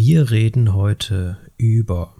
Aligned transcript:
Wir 0.00 0.30
reden 0.30 0.74
heute 0.74 1.38
über 1.56 2.14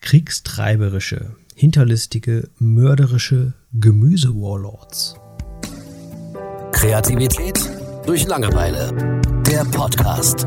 kriegstreiberische, 0.00 1.36
hinterlistige, 1.54 2.48
mörderische 2.58 3.52
Gemüse-Warlords. 3.74 5.14
Kreativität 6.72 7.60
durch 8.06 8.26
Langeweile. 8.26 9.20
Der 9.46 9.66
Podcast. 9.66 10.46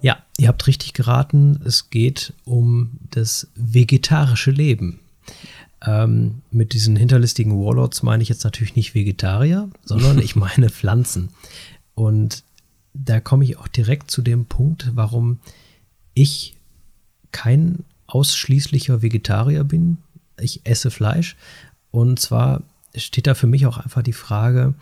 Ja, 0.00 0.18
ihr 0.38 0.46
habt 0.46 0.64
richtig 0.68 0.92
geraten. 0.92 1.60
Es 1.64 1.90
geht 1.90 2.34
um 2.44 3.00
das 3.10 3.50
vegetarische 3.56 4.52
Leben. 4.52 5.00
Ähm, 5.86 6.42
mit 6.50 6.72
diesen 6.72 6.96
hinterlistigen 6.96 7.58
Warlords 7.58 8.02
meine 8.02 8.22
ich 8.22 8.28
jetzt 8.28 8.44
natürlich 8.44 8.76
nicht 8.76 8.94
Vegetarier, 8.94 9.70
sondern 9.84 10.18
ich 10.18 10.36
meine 10.36 10.68
Pflanzen. 10.68 11.30
Und 11.94 12.42
da 12.92 13.20
komme 13.20 13.44
ich 13.44 13.58
auch 13.58 13.68
direkt 13.68 14.10
zu 14.10 14.22
dem 14.22 14.46
Punkt, 14.46 14.90
warum 14.94 15.38
ich 16.14 16.56
kein 17.30 17.84
ausschließlicher 18.06 19.02
Vegetarier 19.02 19.64
bin. 19.64 19.98
Ich 20.40 20.62
esse 20.64 20.90
Fleisch. 20.90 21.36
Und 21.90 22.20
zwar 22.20 22.62
steht 22.94 23.26
da 23.26 23.34
für 23.34 23.46
mich 23.46 23.66
auch 23.66 23.78
einfach 23.78 24.02
die 24.02 24.12
Frage, 24.12 24.74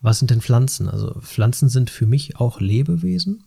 was 0.00 0.18
sind 0.18 0.30
denn 0.30 0.40
Pflanzen? 0.40 0.88
Also 0.88 1.20
Pflanzen 1.20 1.68
sind 1.68 1.90
für 1.90 2.06
mich 2.06 2.36
auch 2.36 2.60
Lebewesen, 2.60 3.44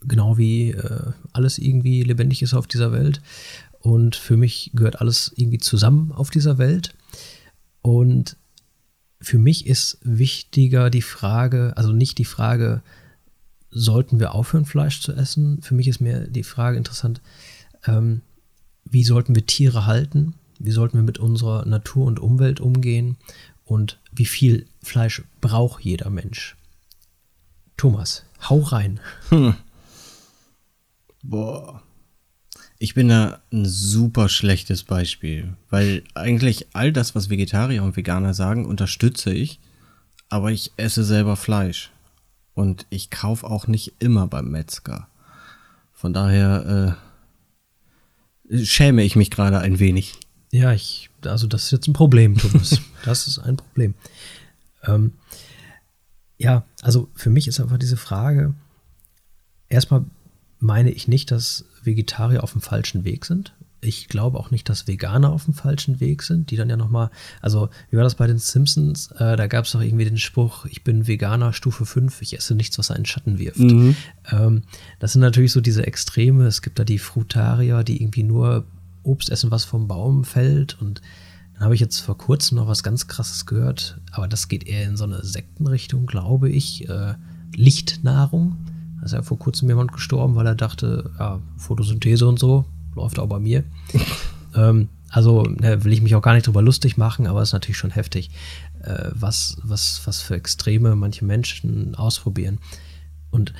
genau 0.00 0.36
wie 0.36 0.70
äh, 0.70 1.12
alles 1.32 1.58
irgendwie 1.58 2.02
lebendig 2.02 2.42
ist 2.42 2.54
auf 2.54 2.66
dieser 2.66 2.92
Welt. 2.92 3.20
Und 3.80 4.16
für 4.16 4.36
mich 4.36 4.72
gehört 4.74 5.00
alles 5.00 5.32
irgendwie 5.36 5.58
zusammen 5.58 6.12
auf 6.12 6.30
dieser 6.30 6.58
Welt. 6.58 6.94
Und 7.82 8.36
für 9.20 9.38
mich 9.38 9.66
ist 9.66 9.98
wichtiger 10.02 10.90
die 10.90 11.02
Frage, 11.02 11.72
also 11.76 11.92
nicht 11.92 12.18
die 12.18 12.24
Frage, 12.24 12.82
sollten 13.70 14.18
wir 14.20 14.34
aufhören, 14.34 14.64
Fleisch 14.64 15.00
zu 15.00 15.12
essen? 15.12 15.60
Für 15.62 15.74
mich 15.74 15.88
ist 15.88 16.00
mehr 16.00 16.26
die 16.26 16.42
Frage 16.42 16.78
interessant, 16.78 17.20
ähm, 17.86 18.22
wie 18.84 19.04
sollten 19.04 19.34
wir 19.34 19.46
Tiere 19.46 19.86
halten? 19.86 20.34
Wie 20.58 20.70
sollten 20.70 20.96
wir 20.96 21.02
mit 21.02 21.18
unserer 21.18 21.66
Natur 21.66 22.06
und 22.06 22.20
Umwelt 22.20 22.60
umgehen? 22.60 23.16
Und 23.64 24.00
wie 24.12 24.24
viel 24.24 24.66
Fleisch 24.82 25.22
braucht 25.40 25.84
jeder 25.84 26.10
Mensch? 26.10 26.56
Thomas, 27.76 28.24
hau 28.48 28.60
rein. 28.60 28.98
Hm. 29.28 29.54
Boah. 31.22 31.82
Ich 32.80 32.94
bin 32.94 33.08
da 33.08 33.40
ein 33.52 33.64
super 33.64 34.28
schlechtes 34.28 34.84
Beispiel, 34.84 35.56
weil 35.68 36.04
eigentlich 36.14 36.68
all 36.74 36.92
das, 36.92 37.14
was 37.14 37.28
Vegetarier 37.28 37.82
und 37.82 37.96
Veganer 37.96 38.34
sagen, 38.34 38.66
unterstütze 38.66 39.32
ich, 39.32 39.58
aber 40.28 40.52
ich 40.52 40.72
esse 40.76 41.02
selber 41.02 41.36
Fleisch 41.36 41.90
und 42.54 42.86
ich 42.90 43.10
kaufe 43.10 43.46
auch 43.46 43.66
nicht 43.66 43.94
immer 43.98 44.28
beim 44.28 44.50
Metzger. 44.50 45.08
Von 45.92 46.12
daher 46.12 46.96
äh, 48.48 48.64
schäme 48.64 49.02
ich 49.02 49.16
mich 49.16 49.30
gerade 49.30 49.58
ein 49.58 49.80
wenig. 49.80 50.14
Ja, 50.52 50.72
ich, 50.72 51.10
also 51.24 51.46
das 51.46 51.64
ist 51.64 51.70
jetzt 51.72 51.88
ein 51.88 51.94
Problem, 51.94 52.38
Thomas. 52.38 52.80
das 53.04 53.26
ist 53.26 53.40
ein 53.40 53.56
Problem. 53.56 53.94
Ähm, 54.84 55.14
ja, 56.36 56.64
also 56.82 57.08
für 57.14 57.30
mich 57.30 57.48
ist 57.48 57.58
einfach 57.58 57.78
diese 57.78 57.96
Frage, 57.96 58.54
erstmal 59.68 60.04
meine 60.60 60.90
ich 60.90 61.08
nicht, 61.08 61.30
dass 61.32 61.64
Vegetarier 61.84 62.42
auf 62.42 62.52
dem 62.52 62.60
falschen 62.60 63.04
Weg 63.04 63.24
sind. 63.24 63.54
Ich 63.80 64.08
glaube 64.08 64.38
auch 64.38 64.50
nicht, 64.50 64.68
dass 64.68 64.88
Veganer 64.88 65.30
auf 65.30 65.44
dem 65.44 65.54
falschen 65.54 66.00
Weg 66.00 66.24
sind, 66.24 66.50
die 66.50 66.56
dann 66.56 66.68
ja 66.68 66.76
nochmal, 66.76 67.10
also 67.40 67.68
wie 67.90 67.96
war 67.96 68.02
das 68.02 68.16
bei 68.16 68.26
den 68.26 68.38
Simpsons? 68.38 69.12
Äh, 69.12 69.36
da 69.36 69.46
gab 69.46 69.66
es 69.66 69.72
doch 69.72 69.80
irgendwie 69.80 70.04
den 70.04 70.18
Spruch, 70.18 70.66
ich 70.66 70.82
bin 70.82 71.06
Veganer 71.06 71.52
Stufe 71.52 71.86
5, 71.86 72.20
ich 72.22 72.36
esse 72.36 72.56
nichts, 72.56 72.76
was 72.78 72.90
einen 72.90 73.06
Schatten 73.06 73.38
wirft. 73.38 73.60
Mhm. 73.60 73.94
Ähm, 74.32 74.62
das 74.98 75.12
sind 75.12 75.20
natürlich 75.22 75.52
so 75.52 75.60
diese 75.60 75.86
Extreme. 75.86 76.46
Es 76.46 76.60
gibt 76.60 76.80
da 76.80 76.84
die 76.84 76.98
Frutarier, 76.98 77.84
die 77.84 78.02
irgendwie 78.02 78.24
nur 78.24 78.66
Obst 79.04 79.30
essen, 79.30 79.52
was 79.52 79.64
vom 79.64 79.86
Baum 79.86 80.24
fällt. 80.24 80.80
Und 80.80 81.00
dann 81.54 81.64
habe 81.64 81.74
ich 81.74 81.80
jetzt 81.80 82.00
vor 82.00 82.18
kurzem 82.18 82.56
noch 82.56 82.66
was 82.66 82.82
ganz 82.82 83.06
Krasses 83.06 83.46
gehört, 83.46 84.00
aber 84.10 84.26
das 84.26 84.48
geht 84.48 84.66
eher 84.66 84.84
in 84.84 84.96
so 84.96 85.04
eine 85.04 85.24
Sektenrichtung, 85.24 86.06
glaube 86.06 86.50
ich. 86.50 86.88
Äh, 86.88 87.14
Lichtnahrung. 87.54 88.56
Da 88.98 89.06
ist 89.06 89.12
ja 89.12 89.22
vor 89.22 89.38
kurzem 89.38 89.68
jemand 89.68 89.92
gestorben, 89.92 90.34
weil 90.34 90.46
er 90.46 90.54
dachte, 90.54 91.10
ja, 91.18 91.40
Photosynthese 91.56 92.26
und 92.26 92.38
so, 92.38 92.64
läuft 92.94 93.18
auch 93.18 93.28
bei 93.28 93.38
mir. 93.38 93.64
ähm, 94.54 94.88
also 95.10 95.42
ne, 95.42 95.84
will 95.84 95.92
ich 95.92 96.02
mich 96.02 96.14
auch 96.14 96.22
gar 96.22 96.34
nicht 96.34 96.46
drüber 96.46 96.62
lustig 96.62 96.96
machen, 96.96 97.26
aber 97.26 97.40
es 97.40 97.50
ist 97.50 97.54
natürlich 97.54 97.78
schon 97.78 97.90
heftig, 97.90 98.30
äh, 98.82 99.10
was, 99.12 99.56
was, 99.62 100.02
was 100.04 100.20
für 100.20 100.34
Extreme 100.34 100.96
manche 100.96 101.24
Menschen 101.24 101.94
ausprobieren. 101.94 102.58
Und 103.30 103.54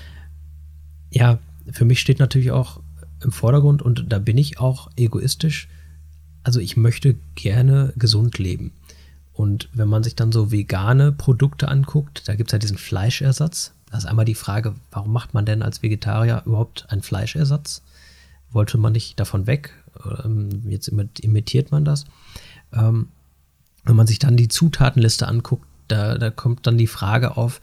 ja, 1.10 1.38
für 1.70 1.84
mich 1.84 2.00
steht 2.00 2.18
natürlich 2.18 2.50
auch 2.50 2.80
im 3.22 3.32
Vordergrund 3.32 3.82
und 3.82 4.12
da 4.12 4.18
bin 4.18 4.38
ich 4.38 4.60
auch 4.60 4.90
egoistisch. 4.96 5.68
Also 6.42 6.60
ich 6.60 6.76
möchte 6.76 7.16
gerne 7.34 7.92
gesund 7.96 8.38
leben. 8.38 8.72
Und 9.32 9.68
wenn 9.72 9.88
man 9.88 10.02
sich 10.02 10.16
dann 10.16 10.32
so 10.32 10.50
vegane 10.50 11.12
Produkte 11.12 11.68
anguckt, 11.68 12.26
da 12.26 12.34
gibt 12.34 12.50
es 12.50 12.52
ja 12.52 12.58
diesen 12.58 12.78
Fleischersatz, 12.78 13.72
das 13.90 14.04
ist 14.04 14.10
einmal 14.10 14.24
die 14.24 14.34
Frage, 14.34 14.74
warum 14.90 15.12
macht 15.12 15.34
man 15.34 15.46
denn 15.46 15.62
als 15.62 15.82
Vegetarier 15.82 16.42
überhaupt 16.44 16.86
einen 16.90 17.02
Fleischersatz? 17.02 17.82
Wollte 18.50 18.78
man 18.78 18.92
nicht 18.92 19.18
davon 19.18 19.46
weg? 19.46 19.72
Ähm, 20.24 20.62
jetzt 20.68 20.88
imitiert 20.88 21.70
man 21.70 21.84
das. 21.84 22.04
Ähm, 22.72 23.08
wenn 23.84 23.96
man 23.96 24.06
sich 24.06 24.18
dann 24.18 24.36
die 24.36 24.48
Zutatenliste 24.48 25.26
anguckt, 25.26 25.66
da, 25.88 26.18
da 26.18 26.30
kommt 26.30 26.66
dann 26.66 26.76
die 26.76 26.86
Frage 26.86 27.36
auf, 27.36 27.60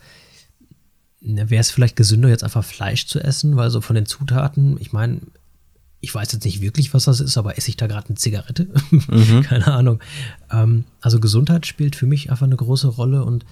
wäre 1.21 1.61
es 1.61 1.71
vielleicht 1.71 1.95
gesünder, 1.95 2.29
jetzt 2.29 2.43
einfach 2.43 2.63
Fleisch 2.63 3.07
zu 3.07 3.19
essen? 3.19 3.55
Weil 3.55 3.69
so 3.69 3.81
von 3.81 3.95
den 3.95 4.05
Zutaten, 4.05 4.79
ich 4.79 4.93
meine, 4.93 5.21
ich 6.01 6.13
weiß 6.13 6.31
jetzt 6.31 6.45
nicht 6.45 6.61
wirklich, 6.61 6.93
was 6.93 7.05
das 7.05 7.19
ist, 7.19 7.37
aber 7.37 7.57
esse 7.57 7.69
ich 7.69 7.77
da 7.77 7.87
gerade 7.87 8.07
eine 8.09 8.15
Zigarette? 8.15 8.67
Mhm. 8.91 9.41
Keine 9.43 9.67
Ahnung. 9.67 9.99
Ähm, 10.51 10.85
also 11.01 11.19
Gesundheit 11.19 11.65
spielt 11.65 11.95
für 11.95 12.05
mich 12.05 12.31
einfach 12.31 12.45
eine 12.45 12.55
große 12.55 12.87
Rolle 12.87 13.23
und 13.23 13.45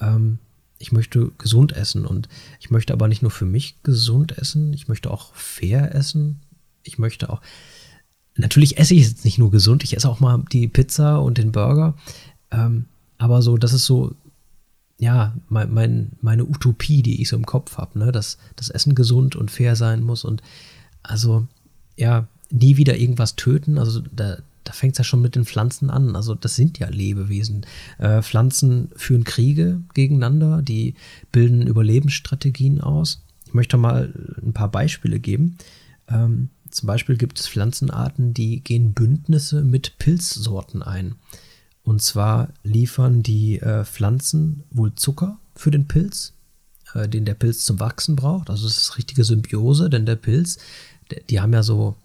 ähm, 0.00 0.38
ich 0.78 0.92
möchte 0.92 1.32
gesund 1.38 1.72
essen 1.72 2.06
und 2.06 2.28
ich 2.60 2.70
möchte 2.70 2.92
aber 2.92 3.08
nicht 3.08 3.22
nur 3.22 3.30
für 3.30 3.44
mich 3.44 3.82
gesund 3.82 4.38
essen, 4.38 4.72
ich 4.72 4.88
möchte 4.88 5.10
auch 5.10 5.34
fair 5.34 5.94
essen. 5.94 6.40
Ich 6.84 6.98
möchte 6.98 7.30
auch, 7.30 7.42
natürlich 8.36 8.78
esse 8.78 8.94
ich 8.94 9.06
jetzt 9.06 9.24
nicht 9.24 9.38
nur 9.38 9.50
gesund, 9.50 9.84
ich 9.84 9.96
esse 9.96 10.08
auch 10.08 10.20
mal 10.20 10.44
die 10.52 10.68
Pizza 10.68 11.20
und 11.20 11.38
den 11.38 11.52
Burger. 11.52 11.94
Ähm, 12.50 12.86
aber 13.18 13.42
so, 13.42 13.56
das 13.56 13.72
ist 13.72 13.84
so, 13.84 14.14
ja, 14.98 15.36
mein, 15.48 15.72
mein, 15.72 16.12
meine 16.22 16.44
Utopie, 16.44 17.02
die 17.02 17.20
ich 17.20 17.28
so 17.28 17.36
im 17.36 17.46
Kopf 17.46 17.76
habe, 17.76 17.98
ne? 17.98 18.12
dass 18.12 18.38
das 18.56 18.70
Essen 18.70 18.94
gesund 18.94 19.36
und 19.36 19.50
fair 19.50 19.76
sein 19.76 20.02
muss 20.02 20.24
und 20.24 20.42
also, 21.02 21.46
ja, 21.96 22.26
nie 22.50 22.76
wieder 22.76 22.96
irgendwas 22.96 23.36
töten. 23.36 23.78
Also 23.78 24.00
da, 24.00 24.38
da 24.68 24.74
fängt 24.74 24.92
es 24.92 24.98
ja 24.98 25.04
schon 25.04 25.22
mit 25.22 25.34
den 25.34 25.46
Pflanzen 25.46 25.88
an. 25.88 26.14
Also 26.14 26.34
das 26.34 26.54
sind 26.54 26.78
ja 26.78 26.90
Lebewesen. 26.90 27.64
Äh, 27.96 28.20
Pflanzen 28.20 28.90
führen 28.96 29.24
Kriege 29.24 29.80
gegeneinander, 29.94 30.60
die 30.60 30.94
bilden 31.32 31.66
Überlebensstrategien 31.66 32.82
aus. 32.82 33.22
Ich 33.46 33.54
möchte 33.54 33.78
mal 33.78 34.12
ein 34.42 34.52
paar 34.52 34.70
Beispiele 34.70 35.20
geben. 35.20 35.56
Ähm, 36.06 36.50
zum 36.68 36.86
Beispiel 36.86 37.16
gibt 37.16 37.40
es 37.40 37.48
Pflanzenarten, 37.48 38.34
die 38.34 38.60
gehen 38.60 38.92
Bündnisse 38.92 39.64
mit 39.64 39.96
Pilzsorten 39.96 40.82
ein. 40.82 41.14
Und 41.82 42.02
zwar 42.02 42.52
liefern 42.62 43.22
die 43.22 43.60
äh, 43.60 43.86
Pflanzen 43.86 44.64
wohl 44.70 44.94
Zucker 44.96 45.38
für 45.54 45.70
den 45.70 45.88
Pilz, 45.88 46.34
äh, 46.92 47.08
den 47.08 47.24
der 47.24 47.32
Pilz 47.32 47.64
zum 47.64 47.80
Wachsen 47.80 48.16
braucht. 48.16 48.50
Also 48.50 48.66
es 48.66 48.76
ist 48.76 48.98
richtige 48.98 49.24
Symbiose, 49.24 49.88
denn 49.88 50.04
der 50.04 50.16
Pilz, 50.16 50.58
die 51.30 51.40
haben 51.40 51.54
ja 51.54 51.62
so 51.62 51.96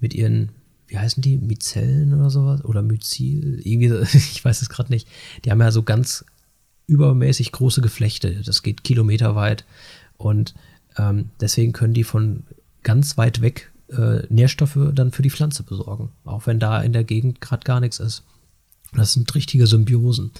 mit 0.00 0.14
ihren 0.14 0.50
wie 0.88 0.98
heißen 0.98 1.22
die? 1.22 1.38
Myzellen 1.38 2.14
oder 2.14 2.30
sowas? 2.30 2.64
Oder 2.64 2.82
Myzil? 2.82 3.60
Irgendwie, 3.64 3.88
ich 4.16 4.44
weiß 4.44 4.62
es 4.62 4.68
gerade 4.68 4.92
nicht. 4.92 5.08
Die 5.44 5.50
haben 5.50 5.60
ja 5.60 5.70
so 5.70 5.82
ganz 5.82 6.24
übermäßig 6.86 7.52
große 7.52 7.80
Geflechte. 7.80 8.42
Das 8.44 8.62
geht 8.62 8.82
kilometerweit. 8.82 9.64
Und 10.16 10.54
ähm, 10.96 11.30
deswegen 11.40 11.72
können 11.72 11.94
die 11.94 12.04
von 12.04 12.44
ganz 12.82 13.18
weit 13.18 13.42
weg 13.42 13.70
äh, 13.90 14.26
Nährstoffe 14.28 14.78
dann 14.92 15.12
für 15.12 15.22
die 15.22 15.30
Pflanze 15.30 15.62
besorgen. 15.62 16.10
Auch 16.24 16.46
wenn 16.46 16.58
da 16.58 16.80
in 16.82 16.92
der 16.92 17.04
Gegend 17.04 17.40
gerade 17.40 17.64
gar 17.64 17.80
nichts 17.80 18.00
ist. 18.00 18.24
Das 18.94 19.12
sind 19.12 19.34
richtige 19.34 19.66
Symbiosen. 19.66 20.30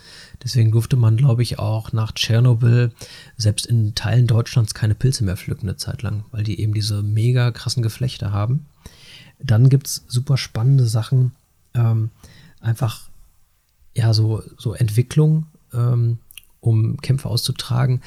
Deswegen 0.42 0.70
durfte 0.70 0.96
man, 0.96 1.18
glaube 1.18 1.42
ich, 1.42 1.58
auch 1.58 1.92
nach 1.92 2.12
Tschernobyl 2.12 2.92
selbst 3.36 3.66
in 3.66 3.94
Teilen 3.94 4.26
Deutschlands 4.26 4.72
keine 4.72 4.94
Pilze 4.94 5.22
mehr 5.22 5.36
pflücken 5.36 5.68
eine 5.68 5.76
Zeit 5.76 6.00
lang, 6.00 6.24
weil 6.30 6.44
die 6.44 6.58
eben 6.58 6.72
diese 6.72 7.02
mega 7.02 7.50
krassen 7.50 7.82
Geflechte 7.82 8.32
haben. 8.32 8.64
Dann 9.40 9.68
gibt 9.68 9.86
es 9.86 10.04
super 10.08 10.36
spannende 10.36 10.86
Sachen, 10.86 11.32
ähm, 11.74 12.10
einfach 12.60 13.08
ja, 13.94 14.12
so, 14.14 14.42
so 14.56 14.74
Entwicklung, 14.74 15.46
ähm, 15.72 16.18
um 16.60 16.96
Kämpfe 16.98 17.28
auszutragen. 17.28 18.00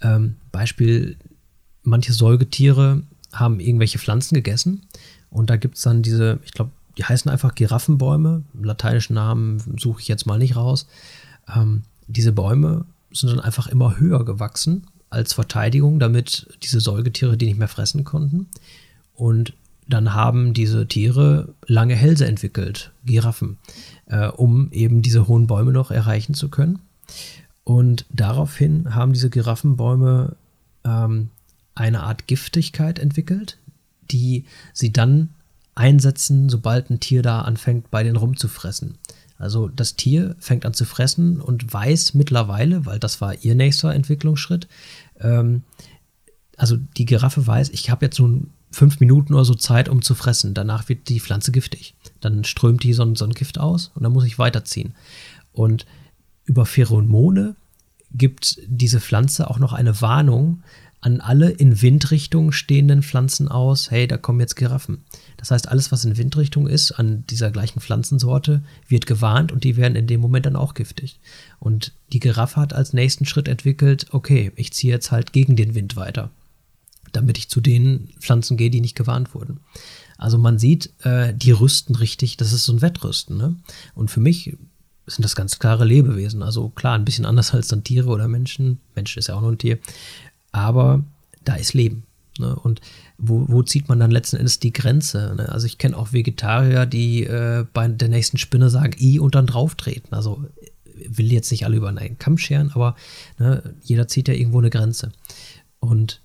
Ähm, 0.00 0.36
Beispiel, 0.52 1.16
manche 1.82 2.12
Säugetiere 2.12 3.02
haben 3.32 3.60
irgendwelche 3.60 3.98
Pflanzen 3.98 4.34
gegessen 4.34 4.82
und 5.30 5.50
da 5.50 5.56
gibt 5.56 5.76
es 5.76 5.82
dann 5.82 6.02
diese, 6.02 6.38
ich 6.44 6.52
glaube, 6.52 6.70
die 6.98 7.04
heißen 7.04 7.30
einfach 7.30 7.54
Giraffenbäume. 7.54 8.42
Lateinischen 8.60 9.14
Namen 9.14 9.62
suche 9.78 10.00
ich 10.00 10.08
jetzt 10.08 10.26
mal 10.26 10.38
nicht 10.38 10.56
raus. 10.56 10.86
Ähm, 11.54 11.82
diese 12.06 12.32
Bäume 12.32 12.86
sind 13.12 13.30
dann 13.30 13.40
einfach 13.40 13.66
immer 13.66 13.98
höher 13.98 14.24
gewachsen 14.24 14.86
als 15.10 15.32
Verteidigung, 15.32 15.98
damit 15.98 16.48
diese 16.62 16.80
Säugetiere 16.80 17.36
die 17.36 17.46
nicht 17.46 17.58
mehr 17.58 17.68
fressen 17.68 18.04
konnten. 18.04 18.48
Und 19.14 19.52
dann 19.88 20.14
haben 20.14 20.52
diese 20.52 20.86
Tiere 20.86 21.54
lange 21.66 21.94
Hälse 21.94 22.26
entwickelt, 22.26 22.92
Giraffen, 23.04 23.58
äh, 24.06 24.28
um 24.28 24.70
eben 24.72 25.02
diese 25.02 25.28
hohen 25.28 25.46
Bäume 25.46 25.72
noch 25.72 25.90
erreichen 25.90 26.34
zu 26.34 26.48
können. 26.48 26.80
Und 27.64 28.04
daraufhin 28.10 28.94
haben 28.94 29.12
diese 29.12 29.30
Giraffenbäume 29.30 30.36
ähm, 30.84 31.30
eine 31.74 32.02
Art 32.02 32.26
Giftigkeit 32.26 32.98
entwickelt, 32.98 33.58
die 34.10 34.44
sie 34.72 34.92
dann 34.92 35.30
einsetzen, 35.74 36.48
sobald 36.48 36.90
ein 36.90 37.00
Tier 37.00 37.22
da 37.22 37.42
anfängt, 37.42 37.90
bei 37.90 38.02
denen 38.02 38.16
rumzufressen. 38.16 38.98
Also 39.38 39.68
das 39.68 39.96
Tier 39.96 40.34
fängt 40.38 40.64
an 40.64 40.74
zu 40.74 40.84
fressen 40.84 41.40
und 41.40 41.72
weiß 41.72 42.14
mittlerweile, 42.14 42.86
weil 42.86 42.98
das 42.98 43.20
war 43.20 43.34
ihr 43.44 43.54
nächster 43.54 43.92
Entwicklungsschritt, 43.92 44.66
ähm, 45.20 45.62
also 46.56 46.76
die 46.96 47.04
Giraffe 47.04 47.46
weiß, 47.46 47.68
ich 47.70 47.90
habe 47.90 48.06
jetzt 48.06 48.18
nun 48.18 48.50
fünf 48.76 49.00
Minuten 49.00 49.32
oder 49.32 49.44
so 49.46 49.54
Zeit, 49.54 49.88
um 49.88 50.02
zu 50.02 50.14
fressen. 50.14 50.52
Danach 50.52 50.88
wird 50.90 51.08
die 51.08 51.20
Pflanze 51.20 51.50
giftig. 51.50 51.94
Dann 52.20 52.44
strömt 52.44 52.82
die 52.82 52.92
so 52.92 53.02
ein, 53.02 53.16
so 53.16 53.24
ein 53.24 53.32
Gift 53.32 53.58
aus 53.58 53.90
und 53.94 54.02
dann 54.02 54.12
muss 54.12 54.24
ich 54.24 54.38
weiterziehen. 54.38 54.94
Und 55.52 55.86
über 56.44 56.66
Pheromone 56.66 57.56
gibt 58.12 58.58
diese 58.66 59.00
Pflanze 59.00 59.50
auch 59.50 59.58
noch 59.58 59.72
eine 59.72 60.02
Warnung, 60.02 60.62
an 61.00 61.20
alle 61.20 61.50
in 61.50 61.80
Windrichtung 61.82 62.52
stehenden 62.52 63.02
Pflanzen 63.02 63.48
aus, 63.48 63.90
hey, 63.90 64.06
da 64.06 64.16
kommen 64.16 64.40
jetzt 64.40 64.56
Giraffen. 64.56 65.04
Das 65.36 65.50
heißt, 65.50 65.68
alles, 65.68 65.92
was 65.92 66.04
in 66.04 66.16
Windrichtung 66.16 66.66
ist, 66.66 66.92
an 66.92 67.24
dieser 67.30 67.50
gleichen 67.50 67.80
Pflanzensorte, 67.80 68.62
wird 68.88 69.06
gewarnt 69.06 69.52
und 69.52 69.64
die 69.64 69.76
werden 69.76 69.96
in 69.96 70.06
dem 70.06 70.20
Moment 70.20 70.46
dann 70.46 70.56
auch 70.56 70.74
giftig. 70.74 71.20
Und 71.60 71.92
die 72.12 72.20
Giraffe 72.20 72.60
hat 72.60 72.72
als 72.72 72.92
nächsten 72.92 73.24
Schritt 73.24 73.46
entwickelt, 73.46 74.06
okay, 74.10 74.52
ich 74.56 74.72
ziehe 74.72 74.92
jetzt 74.92 75.12
halt 75.12 75.32
gegen 75.32 75.54
den 75.54 75.74
Wind 75.74 75.96
weiter, 75.96 76.30
damit 77.12 77.38
ich 77.38 77.48
zu 77.48 77.60
den 77.60 78.08
Pflanzen 78.20 78.56
gehe, 78.56 78.70
die 78.70 78.80
nicht 78.80 78.96
gewarnt 78.96 79.34
wurden. 79.34 79.60
Also 80.18 80.38
man 80.38 80.58
sieht, 80.58 80.90
äh, 81.04 81.34
die 81.34 81.50
rüsten 81.50 81.94
richtig, 81.94 82.36
das 82.36 82.52
ist 82.52 82.64
so 82.64 82.72
ein 82.72 82.82
Wettrüsten. 82.82 83.36
Ne? 83.36 83.56
Und 83.94 84.10
für 84.10 84.20
mich 84.20 84.56
sind 85.06 85.24
das 85.24 85.36
ganz 85.36 85.58
klare 85.58 85.84
Lebewesen. 85.84 86.42
Also 86.42 86.70
klar, 86.70 86.94
ein 86.94 87.04
bisschen 87.04 87.26
anders 87.26 87.52
als 87.54 87.68
dann 87.68 87.84
Tiere 87.84 88.08
oder 88.08 88.28
Menschen. 88.28 88.80
Mensch 88.94 89.16
ist 89.16 89.28
ja 89.28 89.34
auch 89.34 89.40
nur 89.42 89.52
ein 89.52 89.58
Tier 89.58 89.78
aber 90.56 91.04
da 91.44 91.54
ist 91.54 91.74
Leben. 91.74 92.04
Ne? 92.38 92.56
Und 92.56 92.80
wo, 93.18 93.44
wo, 93.48 93.62
zieht 93.62 93.88
man 93.88 94.00
dann 94.00 94.10
letzten 94.10 94.36
Endes 94.36 94.58
die 94.58 94.72
Grenze? 94.72 95.34
Ne? 95.36 95.50
Also 95.50 95.66
ich 95.66 95.78
kenne 95.78 95.96
auch 95.96 96.12
Vegetarier, 96.12 96.86
die 96.86 97.24
äh, 97.24 97.66
bei 97.72 97.88
der 97.88 98.08
nächsten 98.08 98.38
Spinne 98.38 98.70
sagen, 98.70 98.96
i 98.98 99.18
und 99.18 99.34
dann 99.34 99.46
drauftreten. 99.46 100.12
Also 100.14 100.44
will 101.08 101.30
jetzt 101.30 101.50
nicht 101.50 101.64
alle 101.64 101.76
über 101.76 101.88
einen 101.88 102.18
Kamm 102.18 102.38
scheren, 102.38 102.70
aber 102.72 102.96
ne, 103.38 103.74
jeder 103.82 104.08
zieht 104.08 104.28
ja 104.28 104.34
irgendwo 104.34 104.58
eine 104.58 104.70
Grenze. 104.70 105.12
Und 105.78 106.20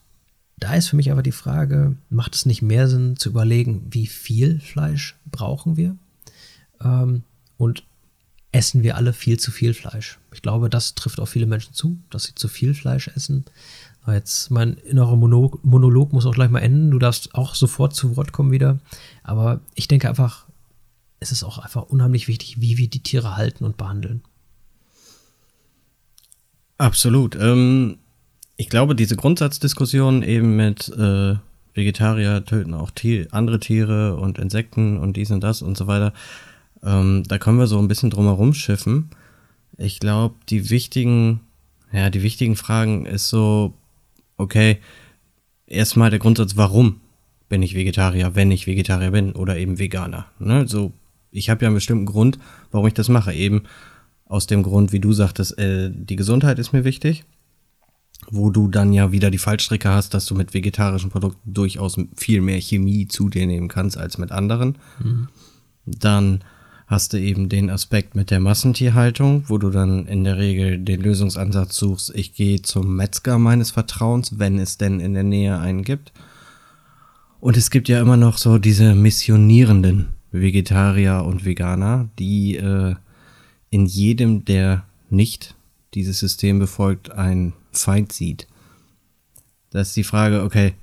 da 0.61 0.75
ist 0.75 0.89
für 0.89 0.95
mich 0.95 1.11
aber 1.11 1.23
die 1.23 1.31
Frage, 1.31 1.97
macht 2.09 2.35
es 2.35 2.45
nicht 2.45 2.61
mehr 2.61 2.87
Sinn 2.87 3.17
zu 3.17 3.29
überlegen, 3.29 3.87
wie 3.89 4.05
viel 4.05 4.59
Fleisch 4.59 5.17
brauchen 5.25 5.75
wir? 5.75 5.97
Ähm, 6.79 7.23
und 7.57 7.83
essen 8.51 8.83
wir 8.83 8.95
alle 8.95 9.11
viel 9.11 9.39
zu 9.39 9.49
viel 9.49 9.73
Fleisch? 9.73 10.19
Ich 10.31 10.43
glaube, 10.43 10.69
das 10.69 10.93
trifft 10.93 11.19
auf 11.19 11.29
viele 11.29 11.47
Menschen 11.47 11.73
zu, 11.73 11.97
dass 12.11 12.25
sie 12.25 12.35
zu 12.35 12.47
viel 12.47 12.75
Fleisch 12.75 13.07
essen. 13.07 13.43
Jetzt 14.05 14.51
mein 14.51 14.75
innerer 14.77 15.15
Monolog 15.15 16.13
muss 16.13 16.27
auch 16.27 16.35
gleich 16.35 16.49
mal 16.51 16.59
enden. 16.59 16.91
Du 16.91 16.99
darfst 16.99 17.33
auch 17.33 17.55
sofort 17.55 17.95
zu 17.95 18.15
Wort 18.15 18.31
kommen 18.31 18.51
wieder. 18.51 18.79
Aber 19.23 19.61
ich 19.73 19.87
denke 19.87 20.09
einfach, 20.09 20.45
es 21.19 21.31
ist 21.31 21.43
auch 21.43 21.57
einfach 21.57 21.83
unheimlich 21.83 22.27
wichtig, 22.27 22.61
wie 22.61 22.77
wir 22.77 22.87
die 22.87 23.01
Tiere 23.01 23.35
halten 23.35 23.63
und 23.63 23.77
behandeln. 23.77 24.21
Absolut. 26.77 27.35
Ähm, 27.35 27.97
ich 28.61 28.69
glaube, 28.69 28.93
diese 28.93 29.15
Grundsatzdiskussion 29.15 30.21
eben 30.21 30.55
mit 30.55 30.87
äh, 30.89 31.33
Vegetarier 31.73 32.45
töten 32.45 32.75
auch 32.75 32.91
Tier, 32.91 33.25
andere 33.31 33.59
Tiere 33.59 34.17
und 34.17 34.37
Insekten 34.37 34.99
und 34.99 35.17
dies 35.17 35.31
und 35.31 35.41
das 35.41 35.63
und 35.63 35.75
so 35.75 35.87
weiter, 35.87 36.13
ähm, 36.83 37.23
da 37.27 37.39
können 37.39 37.57
wir 37.57 37.65
so 37.65 37.79
ein 37.79 37.87
bisschen 37.87 38.11
drumherum 38.11 38.53
schiffen. 38.53 39.09
Ich 39.79 39.99
glaube, 39.99 40.35
die 40.49 40.69
wichtigen, 40.69 41.39
ja, 41.91 42.11
die 42.11 42.21
wichtigen 42.21 42.55
Fragen 42.55 43.07
ist 43.07 43.29
so, 43.29 43.73
okay, 44.37 44.77
erstmal 45.65 46.11
der 46.11 46.19
Grundsatz, 46.19 46.55
warum 46.55 47.01
bin 47.49 47.63
ich 47.63 47.73
Vegetarier, 47.73 48.35
wenn 48.35 48.51
ich 48.51 48.67
Vegetarier 48.67 49.09
bin 49.09 49.31
oder 49.31 49.57
eben 49.57 49.79
Veganer. 49.79 50.27
Ne? 50.37 50.67
So, 50.67 50.91
ich 51.31 51.49
habe 51.49 51.63
ja 51.63 51.69
einen 51.69 51.75
bestimmten 51.75 52.05
Grund, 52.05 52.37
warum 52.69 52.85
ich 52.85 52.93
das 52.93 53.09
mache. 53.09 53.33
Eben 53.33 53.63
aus 54.25 54.45
dem 54.45 54.61
Grund, 54.61 54.91
wie 54.91 54.99
du 54.99 55.13
sagtest, 55.13 55.57
äh, 55.57 55.89
die 55.91 56.15
Gesundheit 56.15 56.59
ist 56.59 56.73
mir 56.73 56.83
wichtig. 56.83 57.25
Wo 58.29 58.49
du 58.49 58.67
dann 58.67 58.93
ja 58.93 59.11
wieder 59.11 59.31
die 59.31 59.37
Fallstricke 59.37 59.89
hast, 59.89 60.13
dass 60.13 60.25
du 60.25 60.35
mit 60.35 60.53
vegetarischen 60.53 61.09
Produkten 61.09 61.53
durchaus 61.53 61.97
viel 62.15 62.41
mehr 62.41 62.61
Chemie 62.61 63.07
zu 63.07 63.29
dir 63.29 63.47
nehmen 63.47 63.67
kannst 63.67 63.97
als 63.97 64.17
mit 64.17 64.31
anderen. 64.31 64.77
Mhm. 65.03 65.27
Dann 65.85 66.43
hast 66.91 67.13
du 67.13 67.19
eben 67.19 67.47
den 67.47 67.69
Aspekt 67.69 68.15
mit 68.15 68.31
der 68.31 68.41
Massentierhaltung, 68.41 69.45
wo 69.47 69.57
du 69.57 69.69
dann 69.69 70.07
in 70.07 70.25
der 70.25 70.37
Regel 70.37 70.77
den 70.77 71.01
Lösungsansatz 71.01 71.77
suchst, 71.77 72.13
ich 72.13 72.33
gehe 72.33 72.61
zum 72.61 72.97
Metzger 72.97 73.39
meines 73.39 73.71
Vertrauens, 73.71 74.39
wenn 74.39 74.59
es 74.59 74.77
denn 74.77 74.99
in 74.99 75.13
der 75.13 75.23
Nähe 75.23 75.57
einen 75.57 75.83
gibt. 75.83 76.11
Und 77.39 77.55
es 77.55 77.71
gibt 77.71 77.87
ja 77.87 78.01
immer 78.01 78.17
noch 78.17 78.37
so 78.37 78.57
diese 78.57 78.93
missionierenden 78.93 80.09
Vegetarier 80.31 81.23
und 81.25 81.45
Veganer, 81.45 82.09
die 82.19 82.57
äh, 82.57 82.95
in 83.69 83.85
jedem, 83.85 84.43
der 84.43 84.83
nicht 85.09 85.55
dieses 85.93 86.19
System 86.19 86.59
befolgt, 86.59 87.11
einen 87.11 87.53
Feind 87.71 88.11
sieht. 88.11 88.47
Das 89.71 89.89
ist 89.89 89.97
die 89.97 90.03
Frage, 90.03 90.43
okay, 90.43 90.73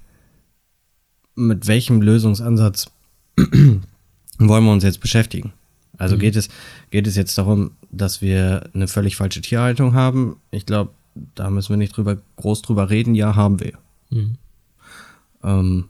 mit 1.35 1.67
welchem 1.67 2.03
Lösungsansatz 2.03 2.91
wollen 3.37 4.65
wir 4.65 4.73
uns 4.73 4.85
jetzt 4.85 5.01
beschäftigen? 5.01 5.53
Also 5.97 6.17
mhm. 6.17 6.21
geht, 6.21 6.37
es, 6.37 6.49
geht 6.91 7.07
es 7.07 7.17
jetzt 7.17 7.37
darum, 7.39 7.73
dass 7.91 8.23
wir 8.23 8.71
eine 8.75 8.89
völlig 8.89 9.17
falsche 9.17 9.41
Tierhaltung 9.41 9.95
haben? 9.95 10.37
Ich 10.51 10.67
glaube, 10.67 10.93
da 11.35 11.51
müssen 11.51 11.71
wir 11.71 11.77
nicht 11.77 11.97
drüber, 11.97 12.19
groß 12.37 12.63
drüber 12.63 12.91
reden. 12.91 13.15
Ja, 13.15 13.37
haben 13.37 13.61
wir. 13.61 13.79
Mhm. 14.11 14.37
Ähm, 15.43 15.85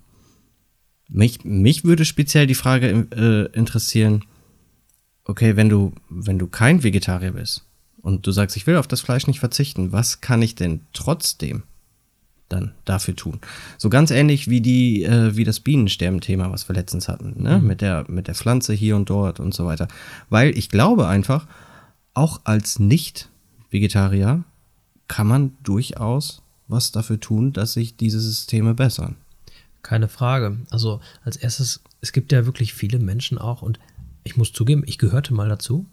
mich, 1.08 1.44
mich 1.44 1.84
würde 1.84 2.04
speziell 2.04 2.46
die 2.46 2.54
Frage 2.54 3.06
äh, 3.14 3.56
interessieren, 3.56 4.24
okay, 5.24 5.56
wenn 5.56 5.68
du, 5.68 5.92
wenn 6.08 6.38
du 6.38 6.46
kein 6.46 6.82
Vegetarier 6.82 7.32
bist 7.32 7.67
und 8.08 8.26
du 8.26 8.32
sagst, 8.32 8.56
ich 8.56 8.66
will 8.66 8.76
auf 8.76 8.88
das 8.88 9.02
Fleisch 9.02 9.26
nicht 9.26 9.38
verzichten, 9.38 9.92
was 9.92 10.22
kann 10.22 10.40
ich 10.40 10.54
denn 10.54 10.80
trotzdem 10.94 11.62
dann 12.48 12.72
dafür 12.86 13.14
tun. 13.14 13.38
So 13.76 13.90
ganz 13.90 14.10
ähnlich 14.10 14.48
wie 14.48 14.62
die, 14.62 15.04
äh, 15.04 15.36
wie 15.36 15.44
das 15.44 15.60
Bienensterben-Thema, 15.60 16.50
was 16.50 16.66
wir 16.70 16.74
letztens 16.74 17.06
hatten, 17.06 17.42
ne? 17.42 17.58
Mhm. 17.58 17.66
Mit 17.66 17.82
der, 17.82 18.06
mit 18.08 18.26
der 18.26 18.34
Pflanze 18.34 18.72
hier 18.72 18.96
und 18.96 19.10
dort 19.10 19.40
und 19.40 19.52
so 19.52 19.66
weiter. 19.66 19.88
Weil 20.30 20.56
ich 20.56 20.70
glaube 20.70 21.06
einfach, 21.06 21.46
auch 22.14 22.40
als 22.44 22.78
Nicht-Vegetarier 22.78 24.42
kann 25.06 25.26
man 25.26 25.56
durchaus 25.62 26.40
was 26.66 26.92
dafür 26.92 27.20
tun, 27.20 27.52
dass 27.52 27.74
sich 27.74 27.98
diese 27.98 28.20
Systeme 28.20 28.72
bessern. 28.72 29.16
Keine 29.82 30.08
Frage. 30.08 30.56
Also 30.70 31.00
als 31.24 31.36
erstes, 31.36 31.82
es 32.00 32.12
gibt 32.12 32.32
ja 32.32 32.46
wirklich 32.46 32.72
viele 32.72 32.98
Menschen 32.98 33.36
auch 33.36 33.60
und 33.60 33.78
ich 34.24 34.38
muss 34.38 34.54
zugeben, 34.54 34.82
ich 34.86 34.96
gehörte 34.96 35.34
mal 35.34 35.50
dazu. 35.50 35.84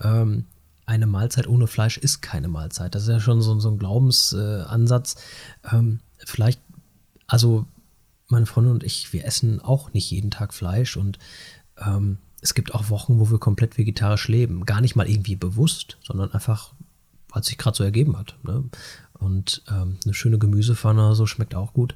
Ähm, 0.00 0.46
eine 0.92 1.06
Mahlzeit 1.06 1.46
ohne 1.46 1.66
Fleisch 1.66 1.96
ist 1.96 2.20
keine 2.20 2.48
Mahlzeit. 2.48 2.94
Das 2.94 3.04
ist 3.04 3.08
ja 3.08 3.18
schon 3.18 3.40
so, 3.40 3.58
so 3.58 3.70
ein 3.70 3.78
Glaubensansatz. 3.78 5.16
Äh, 5.64 5.76
ähm, 5.76 6.00
vielleicht, 6.18 6.60
also 7.26 7.64
meine 8.28 8.44
Freundin 8.44 8.74
und 8.74 8.84
ich, 8.84 9.12
wir 9.14 9.24
essen 9.24 9.60
auch 9.60 9.94
nicht 9.94 10.10
jeden 10.10 10.30
Tag 10.30 10.52
Fleisch 10.52 10.98
und 10.98 11.18
ähm, 11.78 12.18
es 12.42 12.52
gibt 12.52 12.74
auch 12.74 12.90
Wochen, 12.90 13.20
wo 13.20 13.30
wir 13.30 13.38
komplett 13.38 13.78
vegetarisch 13.78 14.28
leben. 14.28 14.66
Gar 14.66 14.82
nicht 14.82 14.94
mal 14.94 15.08
irgendwie 15.08 15.36
bewusst, 15.36 15.96
sondern 16.04 16.32
einfach, 16.32 16.74
weil 17.30 17.40
es 17.40 17.46
sich 17.46 17.56
gerade 17.56 17.76
so 17.76 17.84
ergeben 17.84 18.18
hat. 18.18 18.36
Ne? 18.42 18.64
Und 19.14 19.62
ähm, 19.70 19.98
eine 20.04 20.12
schöne 20.12 20.38
Gemüsepfanne, 20.38 21.14
so 21.14 21.26
schmeckt 21.26 21.54
auch 21.54 21.72
gut. 21.72 21.94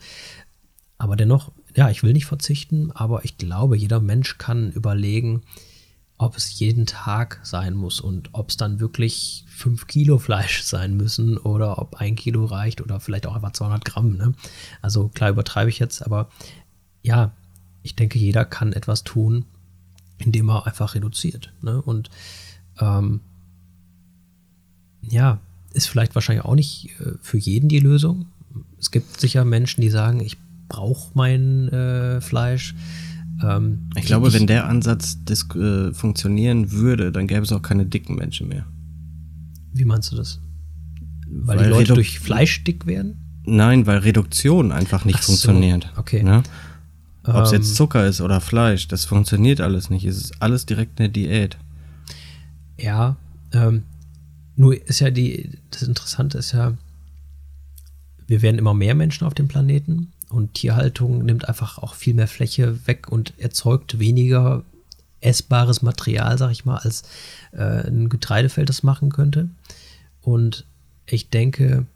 Aber 0.96 1.16
dennoch, 1.16 1.52
ja, 1.74 1.90
ich 1.90 2.02
will 2.02 2.14
nicht 2.14 2.26
verzichten, 2.26 2.92
aber 2.92 3.26
ich 3.26 3.36
glaube, 3.36 3.76
jeder 3.76 4.00
Mensch 4.00 4.38
kann 4.38 4.70
überlegen, 4.70 5.42
ob 6.18 6.36
es 6.36 6.58
jeden 6.58 6.86
Tag 6.86 7.40
sein 7.42 7.74
muss 7.74 8.00
und 8.00 8.30
ob 8.32 8.48
es 8.48 8.56
dann 8.56 8.80
wirklich 8.80 9.44
5 9.48 9.86
Kilo 9.86 10.18
Fleisch 10.18 10.62
sein 10.62 10.96
müssen 10.96 11.36
oder 11.36 11.78
ob 11.78 11.96
ein 11.96 12.16
Kilo 12.16 12.44
reicht 12.46 12.80
oder 12.80 13.00
vielleicht 13.00 13.26
auch 13.26 13.34
einfach 13.34 13.52
200 13.52 13.84
Gramm. 13.84 14.16
Ne? 14.16 14.34
Also 14.80 15.08
klar 15.08 15.30
übertreibe 15.30 15.68
ich 15.68 15.78
jetzt, 15.78 16.02
aber 16.02 16.30
ja, 17.02 17.32
ich 17.82 17.94
denke, 17.94 18.18
jeder 18.18 18.44
kann 18.44 18.72
etwas 18.72 19.04
tun, 19.04 19.44
indem 20.18 20.48
er 20.48 20.66
einfach 20.66 20.94
reduziert. 20.94 21.52
Ne? 21.60 21.80
Und 21.82 22.10
ähm, 22.80 23.20
ja, 25.02 25.38
ist 25.72 25.88
vielleicht 25.88 26.14
wahrscheinlich 26.14 26.44
auch 26.44 26.54
nicht 26.54 26.90
äh, 27.00 27.12
für 27.20 27.38
jeden 27.38 27.68
die 27.68 27.78
Lösung. 27.78 28.26
Es 28.78 28.90
gibt 28.90 29.20
sicher 29.20 29.44
Menschen, 29.44 29.82
die 29.82 29.90
sagen, 29.90 30.20
ich 30.20 30.38
brauche 30.68 31.10
mein 31.14 31.68
äh, 31.68 32.20
Fleisch 32.20 32.74
Ähm, 33.42 33.90
Ich 33.96 34.04
glaube, 34.06 34.32
wenn 34.32 34.46
der 34.46 34.66
Ansatz 34.66 35.18
äh, 35.54 35.92
funktionieren 35.92 36.72
würde, 36.72 37.12
dann 37.12 37.26
gäbe 37.26 37.42
es 37.42 37.52
auch 37.52 37.62
keine 37.62 37.86
dicken 37.86 38.14
Menschen 38.16 38.48
mehr. 38.48 38.64
Wie 39.72 39.84
meinst 39.84 40.10
du 40.12 40.16
das? 40.16 40.40
Weil, 41.28 41.58
Weil 41.58 41.64
die 41.64 41.70
Leute 41.70 41.92
Redu- 41.92 41.96
durch 41.96 42.18
Fleisch 42.20 42.64
dick 42.64 42.86
werden? 42.86 43.16
Nein, 43.44 43.86
weil 43.86 43.98
Reduktion 43.98 44.72
einfach 44.72 45.04
nicht 45.04 45.18
Ach 45.18 45.22
so, 45.22 45.32
funktioniert. 45.32 45.92
okay. 45.96 46.22
Ne? 46.22 46.42
Ob 47.24 47.42
es 47.44 47.52
Ähm, 47.52 47.58
jetzt 47.58 47.74
Zucker 47.76 48.06
ist 48.06 48.20
oder 48.20 48.40
Fleisch, 48.40 48.88
das 48.88 49.04
funktioniert 49.04 49.60
alles 49.60 49.90
nicht. 49.90 50.04
Es 50.04 50.16
ist 50.16 50.40
alles 50.42 50.64
direkt 50.66 50.98
eine 51.00 51.10
Diät. 51.10 51.56
Ja, 52.78 53.16
ähm, 53.52 53.82
nur 54.56 54.80
ist 54.88 55.00
ja 55.00 55.10
die, 55.10 55.50
das 55.70 55.82
Interessante 55.82 56.38
ist 56.38 56.52
ja, 56.52 56.74
wir 58.26 58.42
werden 58.42 58.58
immer 58.58 58.74
mehr 58.74 58.94
Menschen 58.94 59.26
auf 59.26 59.34
dem 59.34 59.48
Planeten 59.48 60.12
und 60.28 60.54
Tierhaltung 60.54 61.24
nimmt 61.24 61.48
einfach 61.48 61.78
auch 61.78 61.94
viel 61.94 62.14
mehr 62.14 62.28
Fläche 62.28 62.86
weg 62.86 63.10
und 63.10 63.38
erzeugt 63.38 63.98
weniger 63.98 64.64
essbares 65.20 65.82
Material, 65.82 66.36
sag 66.38 66.50
ich 66.50 66.64
mal, 66.64 66.78
als 66.78 67.04
äh, 67.52 67.86
ein 67.86 68.08
Getreidefeld 68.08 68.68
das 68.68 68.82
machen 68.82 69.10
könnte. 69.10 69.48
Und 70.20 70.66
ich 71.06 71.30
denke, 71.30 71.86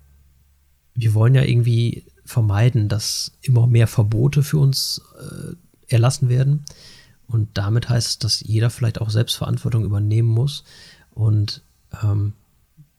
wir 0.95 1.15
wollen 1.15 1.35
ja 1.35 1.43
irgendwie 1.43 2.05
vermeiden, 2.25 2.89
dass 2.89 3.33
immer 3.43 3.67
mehr 3.67 3.87
Verbote 3.87 4.43
für 4.43 4.59
uns 4.59 5.03
äh, 5.19 5.55
erlassen 5.93 6.29
werden. 6.29 6.65
Und 7.27 7.49
damit 7.55 7.89
heißt 7.89 8.09
es, 8.09 8.19
dass 8.19 8.41
jeder 8.41 8.71
vielleicht 8.71 9.01
auch 9.01 9.11
Selbstverantwortung 9.11 9.85
übernehmen 9.85 10.29
muss. 10.29 10.65
Und 11.11 11.63
ähm, 12.03 12.33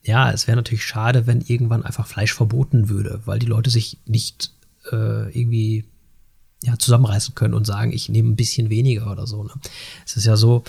ja, 0.03 0.31
es 0.31 0.47
wäre 0.47 0.57
natürlich 0.57 0.85
schade, 0.85 1.27
wenn 1.27 1.41
irgendwann 1.41 1.83
einfach 1.83 2.07
Fleisch 2.07 2.33
verboten 2.33 2.89
würde, 2.89 3.21
weil 3.25 3.39
die 3.39 3.45
Leute 3.45 3.69
sich 3.69 3.97
nicht 4.05 4.51
äh, 4.91 5.37
irgendwie 5.37 5.85
ja, 6.63 6.77
zusammenreißen 6.77 7.35
können 7.35 7.53
und 7.53 7.65
sagen, 7.65 7.91
ich 7.91 8.09
nehme 8.09 8.29
ein 8.29 8.35
bisschen 8.35 8.69
weniger 8.69 9.11
oder 9.11 9.25
so. 9.25 9.43
Ne? 9.43 9.51
Es 10.05 10.15
ist 10.15 10.25
ja 10.25 10.37
so, 10.37 10.63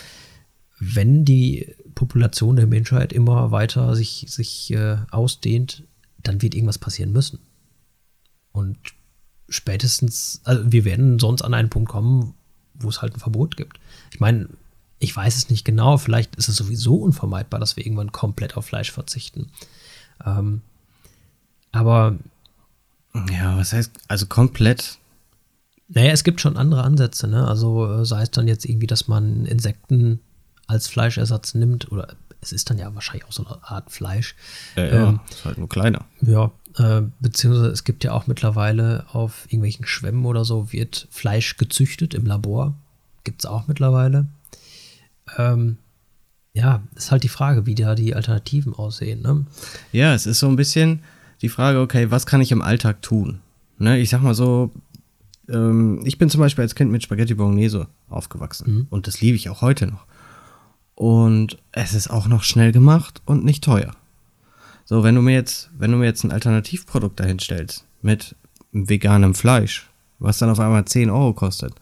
wenn 0.81 1.25
die 1.25 1.75
Population 1.95 2.57
der 2.57 2.67
Menschheit 2.67 3.13
immer 3.13 3.51
weiter 3.51 3.95
sich, 3.95 4.27
sich 4.29 4.73
äh, 4.73 4.97
ausdehnt, 5.11 5.85
dann 6.23 6.43
wird 6.43 6.55
irgendwas 6.55 6.79
passieren 6.79 7.13
müssen. 7.13 7.41
Und 8.53 8.79
spätestens, 9.49 10.41
also 10.45 10.73
wir 10.73 10.85
werden 10.85 11.19
sonst 11.19 11.43
an 11.43 11.55
einen 11.55 11.71
Punkt 11.71 11.91
kommen, 11.91 12.35
wo 12.75 12.89
es 12.89 13.03
halt 13.03 13.15
ein 13.15 13.21
Verbot 13.21 13.57
gibt. 13.57 13.79
Ich 14.13 14.21
meine, 14.21 14.49
ich 14.99 15.15
weiß 15.15 15.37
es 15.37 15.51
nicht 15.51 15.65
genau, 15.65 15.99
vielleicht 15.99 16.37
ist 16.37 16.49
es 16.49 16.57
sowieso 16.57 16.97
unvermeidbar, 16.97 17.61
dass 17.61 17.77
wir 17.77 17.85
irgendwann 17.85 18.13
komplett 18.13 18.57
auf 18.57 18.67
Fleisch 18.67 18.93
verzichten. 18.93 19.51
Ähm, 20.25 20.63
aber 21.71 22.19
Ja, 23.31 23.57
was 23.57 23.73
heißt, 23.73 23.93
also 24.09 24.27
komplett. 24.27 24.99
naja, 25.89 26.13
es 26.13 26.25
gibt 26.25 26.41
schon 26.41 26.57
andere 26.57 26.83
Ansätze, 26.85 27.27
ne? 27.29 27.47
Also 27.47 28.01
äh, 28.01 28.05
sei 28.07 28.23
es 28.23 28.31
dann 28.31 28.49
jetzt 28.49 28.65
irgendwie, 28.65 28.87
dass 28.87 29.09
man 29.09 29.45
Insekten 29.47 30.21
als 30.67 30.89
Fleischersatz 30.89 31.55
nimmt, 31.55 31.93
oder 31.93 32.15
es 32.41 32.53
ist 32.53 32.71
dann 32.71 32.79
ja 32.79 32.95
wahrscheinlich 32.95 33.27
auch 33.27 33.33
so 33.33 33.45
eine 33.45 33.63
Art 33.63 33.91
Fleisch. 33.91 34.35
Ja, 34.77 34.85
ja, 34.87 35.09
Ähm, 35.11 35.21
ist 35.31 35.45
halt 35.45 35.59
nur 35.59 35.69
kleiner. 35.69 36.07
Ja, 36.23 36.51
äh, 36.77 37.03
beziehungsweise 37.21 37.69
es 37.69 37.85
gibt 37.85 38.03
ja 38.05 38.13
auch 38.13 38.27
mittlerweile 38.27 39.05
auf 39.13 39.45
irgendwelchen 39.47 39.85
Schwämmen 39.87 40.25
oder 40.25 40.45
so 40.45 40.73
wird 40.73 41.07
Fleisch 41.11 41.57
gezüchtet 41.59 42.15
im 42.15 42.25
Labor. 42.25 42.75
Gibt 43.25 43.45
es 43.45 43.47
auch 43.47 43.69
mittlerweile. 43.69 44.27
Ähm, 45.37 45.77
ja, 46.55 46.83
ist 46.97 47.11
halt 47.11 47.23
die 47.23 47.29
Frage, 47.29 47.67
wie 47.67 47.75
da 47.75 47.95
die 47.95 48.15
Alternativen 48.15 48.75
aussehen. 48.75 49.23
Ne? 49.23 49.47
Ja, 49.93 50.15
es 50.15 50.27
ist 50.27 50.39
so 50.39 50.49
ein 50.49 50.57
bisschen 50.57 51.01
die 51.43 51.49
Frage, 51.49 51.81
okay, 51.81 52.11
was 52.11 52.27
kann 52.27 52.41
ich 52.41 52.53
im 52.53 52.63
Alltag 52.63 53.03
tun? 53.03 53.41
Ne, 53.79 53.99
ich 53.99 54.11
sag 54.11 54.23
mal 54.23 54.35
so, 54.35 54.71
ähm, 55.49 56.01
ich 56.05 56.19
bin 56.19 56.31
zum 56.31 56.41
Beispiel 56.41 56.63
als 56.63 56.75
Kind 56.75 56.91
mit 56.91 57.03
Spaghetti 57.03 57.35
Bolognese 57.35 57.89
aufgewachsen 58.09 58.87
und 58.91 59.07
das 59.07 59.21
liebe 59.21 59.37
ich 59.37 59.51
auch 59.51 59.61
heute 59.61 59.87
noch. 59.89 60.07
Und 60.95 61.59
es 61.73 61.95
ist 61.95 62.11
auch 62.11 62.29
noch 62.29 62.45
schnell 62.45 62.71
gemacht 62.71 63.23
und 63.25 63.45
nicht 63.45 63.65
teuer. 63.65 63.93
So, 64.85 65.03
wenn 65.03 65.15
du 65.15 65.23
mir 65.23 65.35
jetzt, 65.35 65.71
wenn 65.77 65.91
du 65.91 65.97
mir 65.97 66.05
jetzt 66.05 66.23
ein 66.23 66.33
Alternativprodukt 66.33 67.19
dahin 67.19 67.39
stellst 67.39 67.87
mit 68.03 68.37
veganem 68.73 69.35
Fleisch, 69.35 69.91
was 70.19 70.39
dann 70.39 70.51
auf 70.51 70.61
einmal 70.61 70.85
10 70.85 71.11
Euro 71.11 71.33
kostet, 71.33 71.75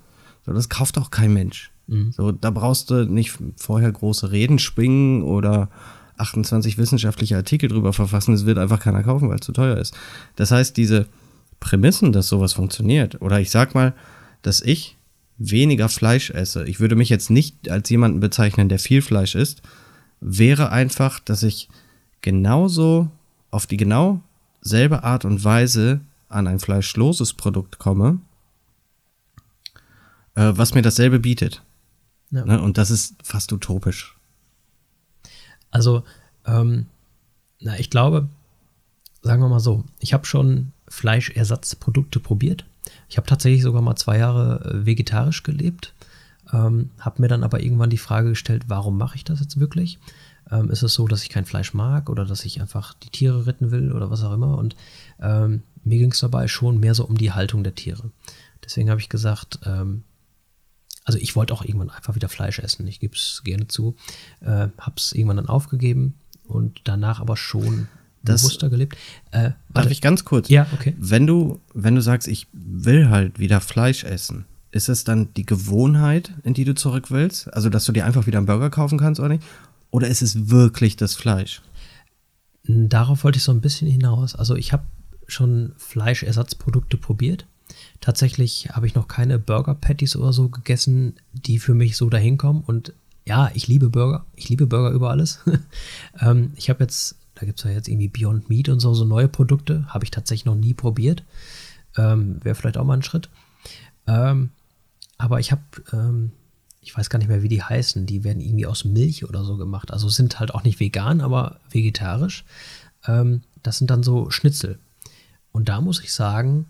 so, 0.47 0.53
das 0.53 0.69
kauft 0.69 0.97
auch 0.97 1.11
kein 1.11 1.35
Mensch. 1.35 1.71
So, 2.13 2.33
da 2.33 2.51
brauchst 2.51 2.91
du 2.91 3.05
nicht 3.05 3.37
vorher 3.57 3.91
große 3.91 4.31
Reden 4.31 4.59
schwingen 4.59 5.23
oder 5.23 5.69
28 6.21 6.79
wissenschaftliche 6.79 7.37
Artikel 7.37 7.69
drüber 7.69 7.93
verfassen. 7.93 8.35
Es 8.35 8.47
wird 8.47 8.59
einfach 8.59 8.81
keiner 8.81 9.03
kaufen, 9.03 9.29
weil 9.29 9.37
es 9.37 9.47
zu 9.47 9.53
teuer 9.53 9.77
ist. 9.77 9.95
Das 10.37 10.51
heißt, 10.51 10.77
diese 10.77 11.07
Prämissen, 11.59 12.13
dass 12.13 12.29
sowas 12.29 12.53
funktioniert, 12.53 13.21
oder 13.21 13.41
ich 13.41 13.51
sag 13.51 13.75
mal, 13.75 13.95
dass 14.43 14.61
ich 14.61 14.97
weniger 15.39 15.89
Fleisch 15.89 16.31
esse, 16.31 16.65
ich 16.65 16.81
würde 16.81 16.97
mich 16.97 17.09
jetzt 17.09 17.31
nicht 17.31 17.71
als 17.71 17.89
jemanden 17.91 18.21
bezeichnen, 18.21 18.69
der 18.69 18.79
viel 18.79 19.03
Fleisch 19.03 19.35
isst, 19.35 19.63
wäre 20.21 20.71
einfach, 20.71 21.19
dass 21.19 21.43
ich 21.43 21.69
genauso 22.21 23.11
auf 23.51 23.67
die 23.67 23.77
genau 23.77 24.21
selbe 24.61 25.05
Art 25.05 25.25
und 25.25 25.43
Weise 25.45 26.01
an 26.29 26.47
ein 26.47 26.61
fleischloses 26.61 27.35
Produkt 27.35 27.79
komme, 27.79 28.21
äh, 30.35 30.53
was 30.55 30.75
mir 30.75 30.83
dasselbe 30.83 31.19
bietet. 31.19 31.63
Ja. 32.31 32.45
Ne? 32.45 32.61
Und 32.61 32.79
das 32.79 32.91
ist 32.91 33.15
fast 33.23 33.53
utopisch. 33.53 34.17
Also, 35.71 36.03
ähm, 36.47 36.87
na, 37.61 37.79
ich 37.79 37.91
glaube, 37.91 38.29
sagen 39.23 39.43
wir 39.43 39.49
mal 39.49 39.61
so, 39.61 39.85
ich 39.99 40.13
habe 40.13 40.27
schon 40.27 40.73
Fleischersatzprodukte 40.89 42.21
probiert. 42.21 42.65
Ich 43.09 43.17
habe 43.17 43.29
tatsächlich 43.29 43.63
sogar 43.63 43.83
mal 43.83 43.97
zwei 43.97 44.19
Jahre 44.19 44.65
äh, 44.65 44.87
vegetarisch 44.87 45.43
gelebt, 45.43 45.95
ähm, 46.53 46.91
habe 46.99 47.23
mir 47.23 47.29
dann 47.29 47.45
aber 47.45 47.63
irgendwann 47.63 47.91
die 47.91 47.99
Frage 47.99 48.31
gestellt, 48.31 48.65
warum 48.69 48.99
mache 48.99 49.17
ich 49.17 49.25
das 49.25 49.41
jetzt 49.41 49.61
wirklich? 49.61 49.99
Ähm, 50.51 50.71
ist 50.71 50.83
es 50.83 50.95
so, 50.95 51.07
dass 51.07 51.23
ich 51.23 51.29
kein 51.29 51.45
Fleisch 51.45 51.75
mag 51.75 52.11
oder 52.11 52.25
dass 52.25 52.45
ich 52.45 52.61
einfach 52.61 52.95
die 52.95 53.11
Tiere 53.11 53.47
retten 53.47 53.71
will 53.71 53.93
oder 53.93 54.11
was 54.11 54.25
auch 54.25 54.33
immer? 54.33 54.59
Und 54.59 54.75
ähm, 55.21 55.63
mir 55.85 55.99
ging 55.99 56.13
es 56.13 56.21
dabei 56.21 56.49
schon 56.49 56.81
mehr 56.81 56.95
so 56.95 57.05
um 57.05 57.17
die 57.17 57.33
Haltung 57.33 57.63
der 57.63 57.75
Tiere. 57.75 58.11
Deswegen 58.65 58.91
habe 58.91 59.01
ich 59.01 59.09
gesagt, 59.09 59.61
ähm, 59.65 60.03
also 61.11 61.19
ich 61.19 61.35
wollte 61.35 61.53
auch 61.53 61.65
irgendwann 61.65 61.91
einfach 61.91 62.15
wieder 62.15 62.29
Fleisch 62.29 62.61
essen, 62.61 62.87
ich 62.87 63.01
gebe 63.01 63.17
es 63.17 63.43
gerne 63.45 63.67
zu. 63.67 63.97
Äh, 64.41 64.69
hab's 64.79 65.11
irgendwann 65.13 65.39
dann 65.39 65.49
aufgegeben 65.49 66.15
und 66.45 66.83
danach 66.85 67.19
aber 67.21 67.37
schon 67.37 67.89
Das- 68.23 68.43
bewusster 68.43 68.71
gelebt. 68.71 68.97
Äh, 69.33 69.51
Darf 69.75 69.91
ich 69.91 70.01
ganz 70.01 70.25
kurz? 70.25 70.49
Ja, 70.49 70.67
okay. 70.73 70.95
Wenn 70.99 71.27
du, 71.27 71.61
wenn 71.75 71.97
du 71.97 72.01
sagst, 72.01 72.29
ich 72.29 72.47
will 72.53 73.09
halt 73.09 73.41
wieder 73.41 73.61
Fleisch 73.61 74.05
essen, 74.05 74.45
ist 74.71 74.89
es 74.89 75.03
dann 75.03 75.35
die 75.35 75.45
Gewohnheit, 75.47 76.31
in 76.45 76.55
die 76.55 76.65
du 76.65 76.77
zurück 76.77 77.11
willst? 77.11 77.53
Also, 77.53 77.69
dass 77.71 77.85
du 77.87 77.91
dir 77.93 78.07
einfach 78.07 78.27
wieder 78.27 78.39
einen 78.39 78.47
Burger 78.47 78.71
kaufen 78.71 78.99
kannst 78.99 79.19
oder 79.19 79.31
nicht? 79.31 79.43
Oder 79.91 80.07
ist 80.07 80.23
es 80.23 80.49
wirklich 80.49 80.95
das 80.97 81.17
Fleisch? 81.17 81.61
Darauf 82.65 83.25
wollte 83.25 83.39
ich 83.39 83.43
so 83.43 83.51
ein 83.53 83.61
bisschen 83.61 83.89
hinaus. 83.91 84.37
Also 84.37 84.55
ich 84.55 84.73
habe 84.73 84.85
schon 85.27 85.73
Fleischersatzprodukte 85.77 86.97
probiert. 86.99 87.47
Tatsächlich 88.01 88.71
habe 88.71 88.87
ich 88.87 88.95
noch 88.95 89.09
keine 89.09 89.39
Burger 89.39 89.75
Patties 89.75 90.17
oder 90.17 90.33
so 90.33 90.49
gegessen, 90.49 91.17
die 91.33 91.59
für 91.59 91.75
mich 91.75 91.97
so 91.97 92.09
dahin 92.09 92.39
kommen. 92.39 92.63
Und 92.67 92.93
ja, 93.27 93.51
ich 93.55 93.69
liebe 93.69 93.91
Burger. 93.91 94.25
Ich 94.35 94.49
liebe 94.49 94.67
Burger 94.67 94.91
über 94.91 95.11
alles. 95.11 95.41
ähm, 96.21 96.53
ich 96.57 96.71
habe 96.71 96.83
jetzt, 96.83 97.17
da 97.35 97.47
gibt 97.47 97.59
es 97.59 97.65
ja 97.65 97.71
jetzt 97.71 97.89
irgendwie 97.89 98.09
Beyond 98.09 98.49
Meat 98.49 98.69
und 98.69 98.81
so, 98.81 98.95
so 98.95 99.05
neue 99.05 99.29
Produkte. 99.29 99.87
Habe 99.89 100.05
ich 100.05 100.11
tatsächlich 100.11 100.47
noch 100.47 100.55
nie 100.55 100.75
probiert. 100.75 101.23
Ähm, 101.97 102.43
Wäre 102.43 102.55
vielleicht 102.55 102.79
auch 102.79 102.85
mal 102.85 102.97
ein 102.97 103.03
Schritt. 103.03 103.29
Ähm, 104.07 104.51
aber 105.19 105.39
ich 105.39 105.53
habe, 105.53 105.63
ähm, 105.93 106.33
ich 106.81 106.97
weiß 106.97 107.11
gar 107.11 107.19
nicht 107.19 107.29
mehr, 107.29 107.43
wie 107.43 107.49
die 107.49 107.63
heißen. 107.63 108.07
Die 108.07 108.25
werden 108.25 108.41
irgendwie 108.41 108.67
aus 108.67 108.85
Milch 108.85 109.25
oder 109.29 109.45
so 109.45 109.57
gemacht. 109.57 109.93
Also 109.93 110.09
sind 110.09 110.41
halt 110.41 110.55
auch 110.55 110.65
nicht 110.65 110.81
vegan, 110.81 111.21
aber 111.21 111.61
vegetarisch. 111.71 112.45
Ähm, 113.07 113.43
das 113.63 113.79
sind 113.79 113.91
dann 113.91 114.03
so 114.03 114.31
Schnitzel. 114.31 114.79
Und 115.53 115.69
da 115.69 115.81
muss 115.81 116.01
ich 116.01 116.13
sagen, 116.13 116.67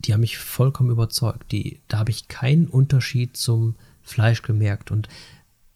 die 0.00 0.12
haben 0.12 0.20
mich 0.20 0.38
vollkommen 0.38 0.90
überzeugt. 0.90 1.52
Die, 1.52 1.80
da 1.88 1.98
habe 1.98 2.10
ich 2.10 2.28
keinen 2.28 2.68
Unterschied 2.68 3.36
zum 3.36 3.74
Fleisch 4.02 4.42
gemerkt. 4.42 4.90
Und 4.90 5.08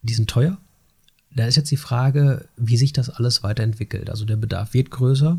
die 0.03 0.15
sind 0.15 0.31
teuer. 0.31 0.59
Da 1.35 1.47
ist 1.47 1.57
jetzt 1.57 1.71
die 1.71 1.77
Frage, 1.77 2.49
wie 2.57 2.77
sich 2.77 2.93
das 2.93 3.11
alles 3.11 3.43
weiterentwickelt. 3.43 4.11
Also 4.11 4.25
der 4.25 4.37
Bedarf 4.37 4.75
wird 4.75 4.91
größer. 4.91 5.39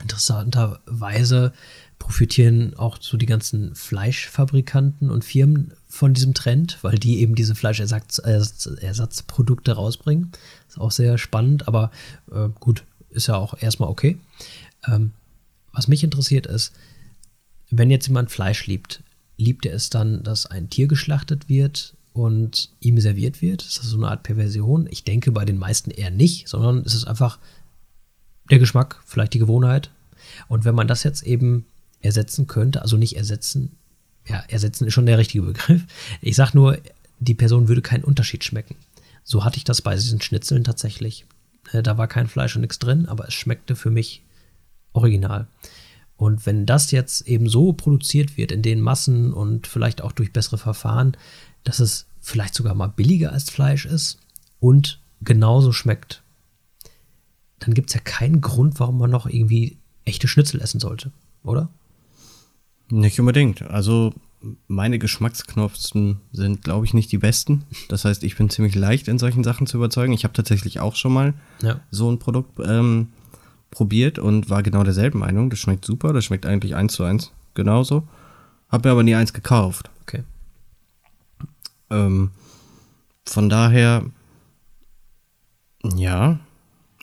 Interessanterweise 0.00 1.52
profitieren 1.98 2.74
auch 2.76 2.96
so 3.00 3.16
die 3.18 3.26
ganzen 3.26 3.74
Fleischfabrikanten 3.74 5.10
und 5.10 5.24
Firmen 5.24 5.74
von 5.88 6.14
diesem 6.14 6.32
Trend, 6.32 6.78
weil 6.82 6.98
die 6.98 7.20
eben 7.20 7.34
diese 7.34 7.54
Fleischersatzprodukte 7.54 9.72
rausbringen. 9.72 10.32
Ist 10.68 10.80
auch 10.80 10.90
sehr 10.90 11.18
spannend, 11.18 11.68
aber 11.68 11.90
äh, 12.32 12.48
gut, 12.58 12.84
ist 13.10 13.28
ja 13.28 13.36
auch 13.36 13.60
erstmal 13.60 13.90
okay. 13.90 14.18
Ähm, 14.86 15.12
was 15.72 15.88
mich 15.88 16.02
interessiert 16.02 16.46
ist, 16.46 16.72
wenn 17.70 17.90
jetzt 17.90 18.08
jemand 18.08 18.30
Fleisch 18.30 18.66
liebt, 18.66 19.02
liebt 19.36 19.66
er 19.66 19.74
es 19.74 19.90
dann, 19.90 20.22
dass 20.22 20.46
ein 20.46 20.70
Tier 20.70 20.86
geschlachtet 20.86 21.48
wird 21.48 21.94
und 22.12 22.70
ihm 22.80 23.00
serviert 23.00 23.40
wird? 23.40 23.62
Ist 23.62 23.78
das 23.78 23.86
so 23.86 23.96
eine 23.96 24.08
Art 24.08 24.22
Perversion? 24.22 24.88
Ich 24.90 25.04
denke 25.04 25.32
bei 25.32 25.44
den 25.44 25.58
meisten 25.58 25.90
eher 25.90 26.10
nicht, 26.10 26.48
sondern 26.48 26.78
es 26.84 26.94
ist 26.94 27.06
einfach 27.06 27.38
der 28.50 28.58
Geschmack, 28.58 29.00
vielleicht 29.06 29.34
die 29.34 29.38
Gewohnheit. 29.38 29.90
Und 30.48 30.64
wenn 30.64 30.74
man 30.74 30.88
das 30.88 31.04
jetzt 31.04 31.22
eben 31.22 31.66
ersetzen 32.00 32.46
könnte, 32.46 32.82
also 32.82 32.96
nicht 32.96 33.16
ersetzen, 33.16 33.76
ja, 34.26 34.42
ersetzen 34.48 34.86
ist 34.86 34.94
schon 34.94 35.06
der 35.06 35.18
richtige 35.18 35.44
Begriff. 35.44 35.84
Ich 36.20 36.36
sag 36.36 36.52
nur, 36.52 36.78
die 37.18 37.34
Person 37.34 37.68
würde 37.68 37.82
keinen 37.82 38.04
Unterschied 38.04 38.44
schmecken. 38.44 38.76
So 39.22 39.44
hatte 39.44 39.58
ich 39.58 39.64
das 39.64 39.82
bei 39.82 39.94
diesen 39.94 40.20
Schnitzeln 40.20 40.64
tatsächlich. 40.64 41.26
Äh, 41.72 41.82
Da 41.82 41.98
war 41.98 42.08
kein 42.08 42.26
Fleisch 42.26 42.56
und 42.56 42.62
nichts 42.62 42.78
drin, 42.78 43.06
aber 43.06 43.28
es 43.28 43.34
schmeckte 43.34 43.76
für 43.76 43.90
mich 43.90 44.22
original. 44.92 45.46
Und 46.20 46.44
wenn 46.44 46.66
das 46.66 46.90
jetzt 46.90 47.26
eben 47.26 47.48
so 47.48 47.72
produziert 47.72 48.36
wird 48.36 48.52
in 48.52 48.60
den 48.60 48.82
Massen 48.82 49.32
und 49.32 49.66
vielleicht 49.66 50.02
auch 50.02 50.12
durch 50.12 50.34
bessere 50.34 50.58
Verfahren, 50.58 51.16
dass 51.64 51.78
es 51.80 52.04
vielleicht 52.20 52.54
sogar 52.54 52.74
mal 52.74 52.88
billiger 52.88 53.32
als 53.32 53.48
Fleisch 53.48 53.86
ist 53.86 54.18
und 54.58 55.00
genauso 55.22 55.72
schmeckt, 55.72 56.22
dann 57.60 57.72
gibt 57.72 57.88
es 57.88 57.94
ja 57.94 58.00
keinen 58.00 58.42
Grund, 58.42 58.78
warum 58.80 58.98
man 58.98 59.10
noch 59.10 59.26
irgendwie 59.26 59.78
echte 60.04 60.28
Schnitzel 60.28 60.60
essen 60.60 60.78
sollte, 60.78 61.10
oder? 61.42 61.70
Nicht 62.90 63.18
unbedingt. 63.18 63.62
Also 63.62 64.12
meine 64.68 64.98
Geschmacksknospen 64.98 66.20
sind, 66.32 66.62
glaube 66.64 66.84
ich, 66.84 66.92
nicht 66.92 67.10
die 67.12 67.18
besten. 67.18 67.62
Das 67.88 68.04
heißt, 68.04 68.24
ich 68.24 68.36
bin 68.36 68.50
ziemlich 68.50 68.74
leicht 68.74 69.08
in 69.08 69.18
solchen 69.18 69.42
Sachen 69.42 69.66
zu 69.66 69.78
überzeugen. 69.78 70.12
Ich 70.12 70.24
habe 70.24 70.34
tatsächlich 70.34 70.80
auch 70.80 70.96
schon 70.96 71.14
mal 71.14 71.32
Ja. 71.62 71.80
so 71.90 72.10
ein 72.12 72.18
Produkt 72.18 72.58
ähm, 72.62 73.08
probiert 73.70 74.18
und 74.18 74.50
war 74.50 74.62
genau 74.62 74.82
derselben 74.84 75.18
Meinung. 75.20 75.50
Das 75.50 75.58
schmeckt 75.58 75.84
super, 75.84 76.12
das 76.12 76.24
schmeckt 76.24 76.46
eigentlich 76.46 76.74
eins 76.74 76.92
zu 76.94 77.04
eins 77.04 77.32
genauso. 77.54 78.06
Hab 78.68 78.84
mir 78.84 78.90
aber 78.90 79.02
nie 79.02 79.14
eins 79.14 79.32
gekauft. 79.32 79.90
Okay. 80.02 80.22
Ähm, 81.90 82.30
von 83.26 83.48
daher, 83.48 84.04
ja, 85.84 86.38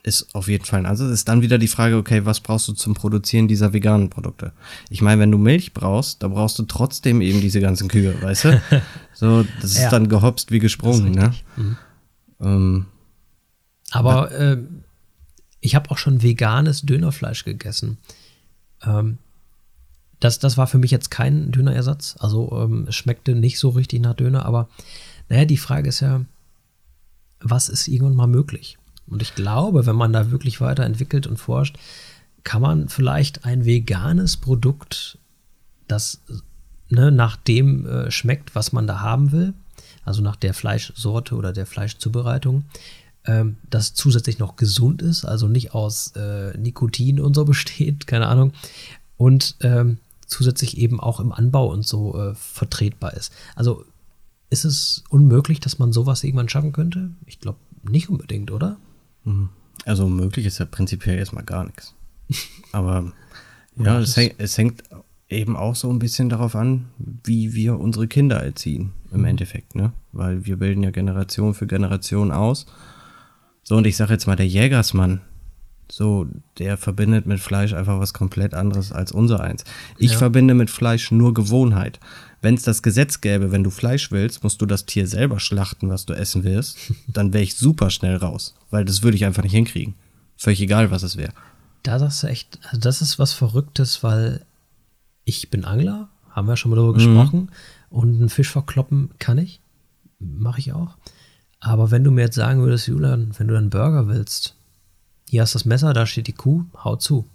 ist 0.03 0.33
auf 0.35 0.47
jeden 0.47 0.63
Fall 0.63 0.79
ein 0.79 0.85
Ansatz. 0.85 1.11
Ist 1.11 1.27
dann 1.27 1.41
wieder 1.41 1.57
die 1.57 1.67
Frage, 1.67 1.97
okay, 1.97 2.23
was 2.25 2.39
brauchst 2.39 2.67
du 2.69 2.73
zum 2.73 2.93
Produzieren 2.93 3.49
dieser 3.49 3.73
veganen 3.73 4.09
Produkte? 4.09 4.53
Ich 4.89 5.01
meine, 5.01 5.19
wenn 5.19 5.31
du 5.31 5.37
Milch 5.37 5.73
brauchst, 5.73 6.23
da 6.23 6.29
brauchst 6.29 6.57
du 6.59 6.63
trotzdem 6.63 7.19
eben 7.19 7.41
diese 7.41 7.59
ganzen 7.59 7.87
Kühe, 7.89 8.21
weißt 8.21 8.43
du? 8.45 8.61
So, 9.13 9.43
das 9.61 9.71
ist 9.71 9.79
Ja. 9.81 9.89
dann 9.89 10.09
gehopst 10.09 10.51
wie 10.51 10.59
gesprungen, 10.59 11.11
ne? 11.11 11.29
richtig. 11.29 11.43
Ähm, 12.39 12.85
Aber 13.91 14.31
äh, 14.31 14.57
ich 15.59 15.75
habe 15.75 15.89
auch 15.91 15.97
schon 15.97 16.21
veganes 16.21 16.81
Dönerfleisch 16.81 17.43
gegessen. 17.43 17.97
Ähm, 18.83 19.17
das, 20.19 20.39
das 20.39 20.57
war 20.57 20.67
für 20.67 20.77
mich 20.77 20.91
jetzt 20.91 21.11
kein 21.11 21.51
Dönerersatz. 21.51 22.15
Also 22.19 22.51
ähm, 22.53 22.85
es 22.87 22.95
schmeckte 22.95 23.35
nicht 23.35 23.59
so 23.59 23.69
richtig 23.69 24.01
nach 24.01 24.15
Döner, 24.15 24.45
aber 24.45 24.69
naja, 25.29 25.45
die 25.45 25.57
Frage 25.57 25.89
ist 25.89 25.99
ja, 25.99 26.21
was 27.39 27.69
ist 27.69 27.87
irgendwann 27.87 28.15
mal 28.15 28.27
möglich? 28.27 28.77
Und 29.07 29.21
ich 29.21 29.35
glaube, 29.35 29.85
wenn 29.85 29.95
man 29.95 30.13
da 30.13 30.31
wirklich 30.31 30.59
weiterentwickelt 30.59 31.27
und 31.27 31.37
forscht, 31.37 31.77
kann 32.43 32.61
man 32.61 32.89
vielleicht 32.89 33.45
ein 33.45 33.65
veganes 33.65 34.37
Produkt, 34.37 35.17
das 35.87 36.21
ne, 36.89 37.11
nach 37.11 37.35
dem 37.37 37.85
äh, 37.85 38.11
schmeckt, 38.11 38.55
was 38.55 38.71
man 38.71 38.87
da 38.87 39.01
haben 39.01 39.31
will, 39.31 39.53
also 40.03 40.21
nach 40.21 40.35
der 40.35 40.53
Fleischsorte 40.53 41.35
oder 41.35 41.51
der 41.53 41.65
Fleischzubereitung, 41.65 42.63
ähm, 43.27 43.57
das 43.69 43.93
zusätzlich 43.93 44.39
noch 44.39 44.55
gesund 44.55 45.01
ist, 45.01 45.25
also 45.25 45.47
nicht 45.47 45.73
aus 45.73 46.13
äh, 46.15 46.57
Nikotin 46.57 47.19
und 47.19 47.35
so 47.35 47.45
besteht, 47.45 48.07
keine 48.07 48.27
Ahnung, 48.27 48.53
und 49.17 49.55
ähm, 49.61 49.99
zusätzlich 50.25 50.77
eben 50.77 50.99
auch 50.99 51.19
im 51.19 51.31
Anbau 51.31 51.71
und 51.71 51.85
so 51.85 52.17
äh, 52.19 52.35
vertretbar 52.35 53.13
ist. 53.13 53.31
Also 53.55 53.85
ist 54.49 54.65
es 54.65 55.03
unmöglich, 55.09 55.59
dass 55.59 55.79
man 55.79 55.93
sowas 55.93 56.23
irgendwann 56.23 56.49
schaffen 56.49 56.73
könnte? 56.73 57.11
Ich 57.25 57.39
glaube 57.39 57.59
nicht 57.83 58.09
unbedingt, 58.09 58.51
oder? 58.51 58.77
also 59.85 60.07
möglich 60.07 60.45
ist 60.45 60.59
ja 60.59 60.65
prinzipiell 60.65 61.17
erstmal 61.17 61.43
gar 61.43 61.65
nichts. 61.65 61.93
Aber 62.71 63.11
ja, 63.77 63.99
es, 63.99 64.17
häng, 64.17 64.33
es 64.37 64.57
hängt 64.57 64.83
eben 65.29 65.55
auch 65.55 65.75
so 65.75 65.89
ein 65.89 65.99
bisschen 65.99 66.29
darauf 66.29 66.55
an, 66.55 66.85
wie 66.97 67.53
wir 67.53 67.79
unsere 67.79 68.07
Kinder 68.07 68.41
erziehen, 68.43 68.91
im 69.11 69.25
Endeffekt, 69.25 69.75
ne? 69.75 69.93
Weil 70.11 70.45
wir 70.45 70.57
bilden 70.57 70.83
ja 70.83 70.91
Generation 70.91 71.53
für 71.53 71.67
Generation 71.67 72.31
aus. 72.31 72.65
So, 73.67 73.75
und 73.75 73.85
ich 73.85 73.97
sage 73.97 74.13
jetzt 74.13 74.27
mal, 74.27 74.37
der 74.37 74.47
Jägersmann, 74.47 75.19
so, 75.91 76.25
der 76.57 76.77
verbindet 76.77 77.25
mit 77.25 77.41
Fleisch 77.41 77.73
einfach 77.73 77.99
was 77.99 78.13
komplett 78.13 78.53
anderes 78.53 78.93
als 78.93 79.11
unser 79.11 79.41
eins. 79.41 79.65
Ich 79.97 80.13
Ja. 80.13 80.17
verbinde 80.17 80.53
mit 80.53 80.69
Fleisch 80.69 81.11
nur 81.11 81.33
Gewohnheit. 81.33 81.99
Wenn 82.41 82.55
es 82.55 82.63
das 82.63 82.81
Gesetz 82.81 83.19
gäbe, 83.19 83.51
wenn 83.51 83.65
du 83.65 83.69
Fleisch 83.69 84.09
willst, 84.09 84.41
musst 84.41 84.61
du 84.61 84.65
das 84.65 84.85
Tier 84.85 85.05
selber 85.05 85.41
schlachten, 85.41 85.89
was 85.89 86.05
du 86.05 86.13
essen 86.13 86.45
willst, 86.45 86.77
dann 87.09 87.33
wäre 87.33 87.43
ich 87.43 87.55
super 87.55 87.89
schnell 87.89 88.15
raus, 88.15 88.55
weil 88.69 88.85
das 88.85 89.03
würde 89.03 89.17
ich 89.17 89.25
einfach 89.25 89.43
nicht 89.43 89.51
hinkriegen. 89.51 89.95
Völlig 90.37 90.61
egal, 90.61 90.89
was 90.89 91.03
es 91.03 91.17
wäre. 91.17 91.33
Da 91.83 91.99
sagst 91.99 92.23
du 92.23 92.27
echt, 92.27 92.59
also 92.67 92.79
das 92.79 93.01
ist 93.01 93.19
was 93.19 93.33
Verrücktes, 93.33 94.01
weil 94.01 94.45
ich 95.25 95.49
bin 95.49 95.65
Angler, 95.65 96.07
haben 96.29 96.47
wir 96.47 96.55
schon 96.55 96.69
mal 96.71 96.77
darüber 96.77 96.93
gesprochen, 96.93 97.51
und 97.89 98.15
einen 98.15 98.29
Fisch 98.29 98.49
verkloppen 98.49 99.09
kann 99.19 99.37
ich, 99.37 99.59
mache 100.19 100.59
ich 100.61 100.71
auch. 100.71 100.95
Aber 101.59 101.91
wenn 101.91 102.03
du 102.03 102.11
mir 102.11 102.21
jetzt 102.21 102.35
sagen 102.35 102.61
würdest, 102.61 102.87
Julian, 102.87 103.31
wenn 103.37 103.47
du 103.47 103.57
einen 103.57 103.69
Burger 103.69 104.07
willst, 104.07 104.55
hier 105.29 105.41
hast 105.41 105.55
das 105.55 105.65
Messer, 105.65 105.93
da 105.93 106.05
steht 106.05 106.27
die 106.27 106.33
Kuh, 106.33 106.65
hau 106.83 106.95
zu. 106.95 107.25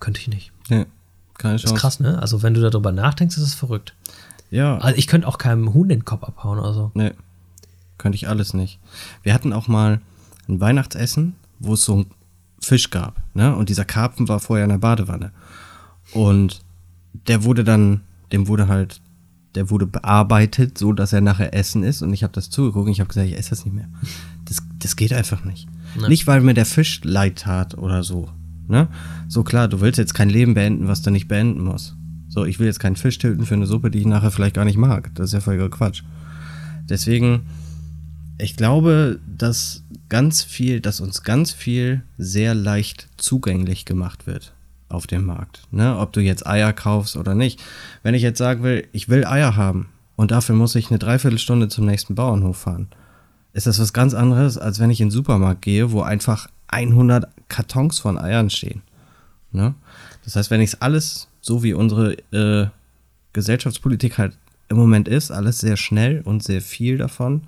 Könnte 0.00 0.20
ich 0.20 0.28
nicht. 0.28 0.52
Ja, 0.68 0.84
keine 1.38 1.54
Das 1.54 1.62
Chance. 1.62 1.74
ist 1.74 1.80
krass, 1.80 2.00
ne? 2.00 2.18
Also 2.20 2.42
wenn 2.42 2.54
du 2.54 2.60
darüber 2.68 2.92
nachdenkst, 2.92 3.36
ist 3.36 3.42
es 3.42 3.54
verrückt. 3.54 3.94
Ja, 4.50 4.78
Also 4.78 4.96
ich 4.96 5.06
könnte 5.08 5.26
auch 5.26 5.38
keinem 5.38 5.74
Huhn 5.74 5.88
den 5.88 6.04
Kopf 6.04 6.22
abhauen 6.22 6.58
oder 6.58 6.72
so. 6.72 6.90
nee, 6.94 7.12
könnte 7.98 8.16
ich 8.16 8.28
alles 8.28 8.54
nicht. 8.54 8.78
Wir 9.22 9.34
hatten 9.34 9.52
auch 9.52 9.66
mal 9.68 10.00
ein 10.48 10.60
Weihnachtsessen, 10.60 11.34
wo 11.58 11.74
es 11.74 11.82
so 11.84 11.94
einen 11.94 12.06
Fisch 12.60 12.90
gab, 12.90 13.20
ne? 13.34 13.54
Und 13.56 13.68
dieser 13.68 13.84
Karpfen 13.84 14.28
war 14.28 14.38
vorher 14.40 14.64
in 14.64 14.70
der 14.70 14.78
Badewanne. 14.78 15.32
Und 16.12 16.60
der 17.26 17.42
wurde 17.44 17.64
dann, 17.64 18.02
dem 18.32 18.46
wurde 18.48 18.68
halt, 18.68 19.00
der 19.56 19.70
wurde 19.70 19.86
bearbeitet, 19.86 20.78
so 20.78 20.92
dass 20.92 21.12
er 21.12 21.20
nachher 21.20 21.54
Essen 21.54 21.82
ist. 21.82 22.02
Und 22.02 22.12
ich 22.12 22.22
habe 22.22 22.32
das 22.32 22.50
zugeguckt 22.50 22.86
und 22.86 22.92
ich 22.92 23.00
habe 23.00 23.08
gesagt, 23.08 23.26
ich 23.26 23.36
esse 23.36 23.50
das 23.50 23.64
nicht 23.64 23.74
mehr. 23.74 23.88
Das, 24.44 24.58
das 24.78 24.96
geht 24.96 25.12
einfach 25.12 25.44
nicht. 25.44 25.66
Ja. 26.00 26.08
Nicht, 26.08 26.26
weil 26.26 26.40
mir 26.42 26.54
der 26.54 26.66
Fisch 26.66 27.00
leid 27.02 27.40
tat 27.40 27.76
oder 27.76 28.02
so. 28.02 28.28
Ne? 28.68 28.88
So 29.28 29.42
klar, 29.42 29.68
du 29.68 29.80
willst 29.80 29.98
jetzt 29.98 30.14
kein 30.14 30.28
Leben 30.28 30.54
beenden, 30.54 30.88
was 30.88 31.02
du 31.02 31.10
nicht 31.10 31.26
beenden 31.26 31.64
musst. 31.64 31.96
So, 32.28 32.44
ich 32.44 32.58
will 32.58 32.66
jetzt 32.66 32.80
keinen 32.80 32.96
Fisch 32.96 33.18
töten 33.18 33.46
für 33.46 33.54
eine 33.54 33.66
Suppe, 33.66 33.90
die 33.90 34.00
ich 34.00 34.06
nachher 34.06 34.30
vielleicht 34.30 34.54
gar 34.54 34.64
nicht 34.64 34.76
mag. 34.76 35.10
Das 35.14 35.26
ist 35.26 35.32
ja 35.32 35.40
völliger 35.40 35.70
Quatsch. 35.70 36.02
Deswegen, 36.88 37.46
ich 38.38 38.56
glaube, 38.56 39.20
dass 39.26 39.84
ganz 40.08 40.42
viel, 40.42 40.80
dass 40.80 41.00
uns 41.00 41.22
ganz 41.22 41.52
viel 41.52 42.02
sehr 42.18 42.54
leicht 42.54 43.08
zugänglich 43.16 43.84
gemacht 43.84 44.26
wird 44.26 44.52
auf 44.88 45.06
dem 45.06 45.24
Markt. 45.24 45.62
Ne? 45.70 45.98
Ob 45.98 46.12
du 46.12 46.20
jetzt 46.20 46.46
Eier 46.46 46.72
kaufst 46.72 47.16
oder 47.16 47.34
nicht. 47.34 47.62
Wenn 48.02 48.14
ich 48.14 48.22
jetzt 48.22 48.38
sagen 48.38 48.62
will, 48.62 48.86
ich 48.92 49.08
will 49.08 49.24
Eier 49.24 49.56
haben 49.56 49.88
und 50.16 50.30
dafür 50.30 50.54
muss 50.54 50.74
ich 50.74 50.90
eine 50.90 50.98
Dreiviertelstunde 50.98 51.68
zum 51.68 51.86
nächsten 51.86 52.14
Bauernhof 52.14 52.58
fahren, 52.58 52.88
ist 53.52 53.66
das 53.66 53.80
was 53.80 53.92
ganz 53.92 54.14
anderes, 54.14 54.58
als 54.58 54.80
wenn 54.80 54.90
ich 54.90 55.00
in 55.00 55.08
den 55.08 55.12
Supermarkt 55.12 55.62
gehe, 55.62 55.92
wo 55.92 56.02
einfach 56.02 56.48
100 56.68 57.26
Kartons 57.48 57.98
von 57.98 58.18
Eiern 58.18 58.50
stehen. 58.50 58.82
Ne? 59.50 59.74
Das 60.24 60.36
heißt, 60.36 60.50
wenn 60.50 60.60
ich 60.60 60.74
es 60.74 60.82
alles, 60.82 61.28
so 61.40 61.62
wie 61.62 61.72
unsere 61.72 62.16
äh, 62.32 62.68
Gesellschaftspolitik 63.32 64.18
halt 64.18 64.36
im 64.68 64.76
Moment 64.76 65.08
ist, 65.08 65.30
alles 65.30 65.60
sehr 65.60 65.76
schnell 65.76 66.20
und 66.22 66.42
sehr 66.42 66.60
viel 66.60 66.98
davon, 66.98 67.42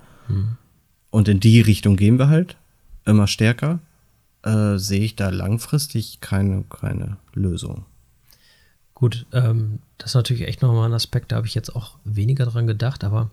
und 1.09 1.27
in 1.27 1.39
die 1.39 1.61
Richtung 1.61 1.95
gehen 1.95 2.19
wir 2.19 2.29
halt 2.29 2.55
immer 3.05 3.27
stärker, 3.27 3.79
äh, 4.43 4.77
sehe 4.77 5.01
ich 5.01 5.15
da 5.15 5.29
langfristig 5.29 6.21
keine, 6.21 6.63
keine 6.63 7.17
Lösung. 7.33 7.85
Gut, 8.93 9.25
ähm, 9.31 9.79
das 9.97 10.11
ist 10.11 10.15
natürlich 10.15 10.47
echt 10.47 10.61
nochmal 10.61 10.89
ein 10.89 10.93
Aspekt, 10.93 11.31
da 11.31 11.37
habe 11.37 11.47
ich 11.47 11.55
jetzt 11.55 11.75
auch 11.75 11.97
weniger 12.03 12.45
dran 12.45 12.67
gedacht, 12.67 13.03
aber 13.03 13.31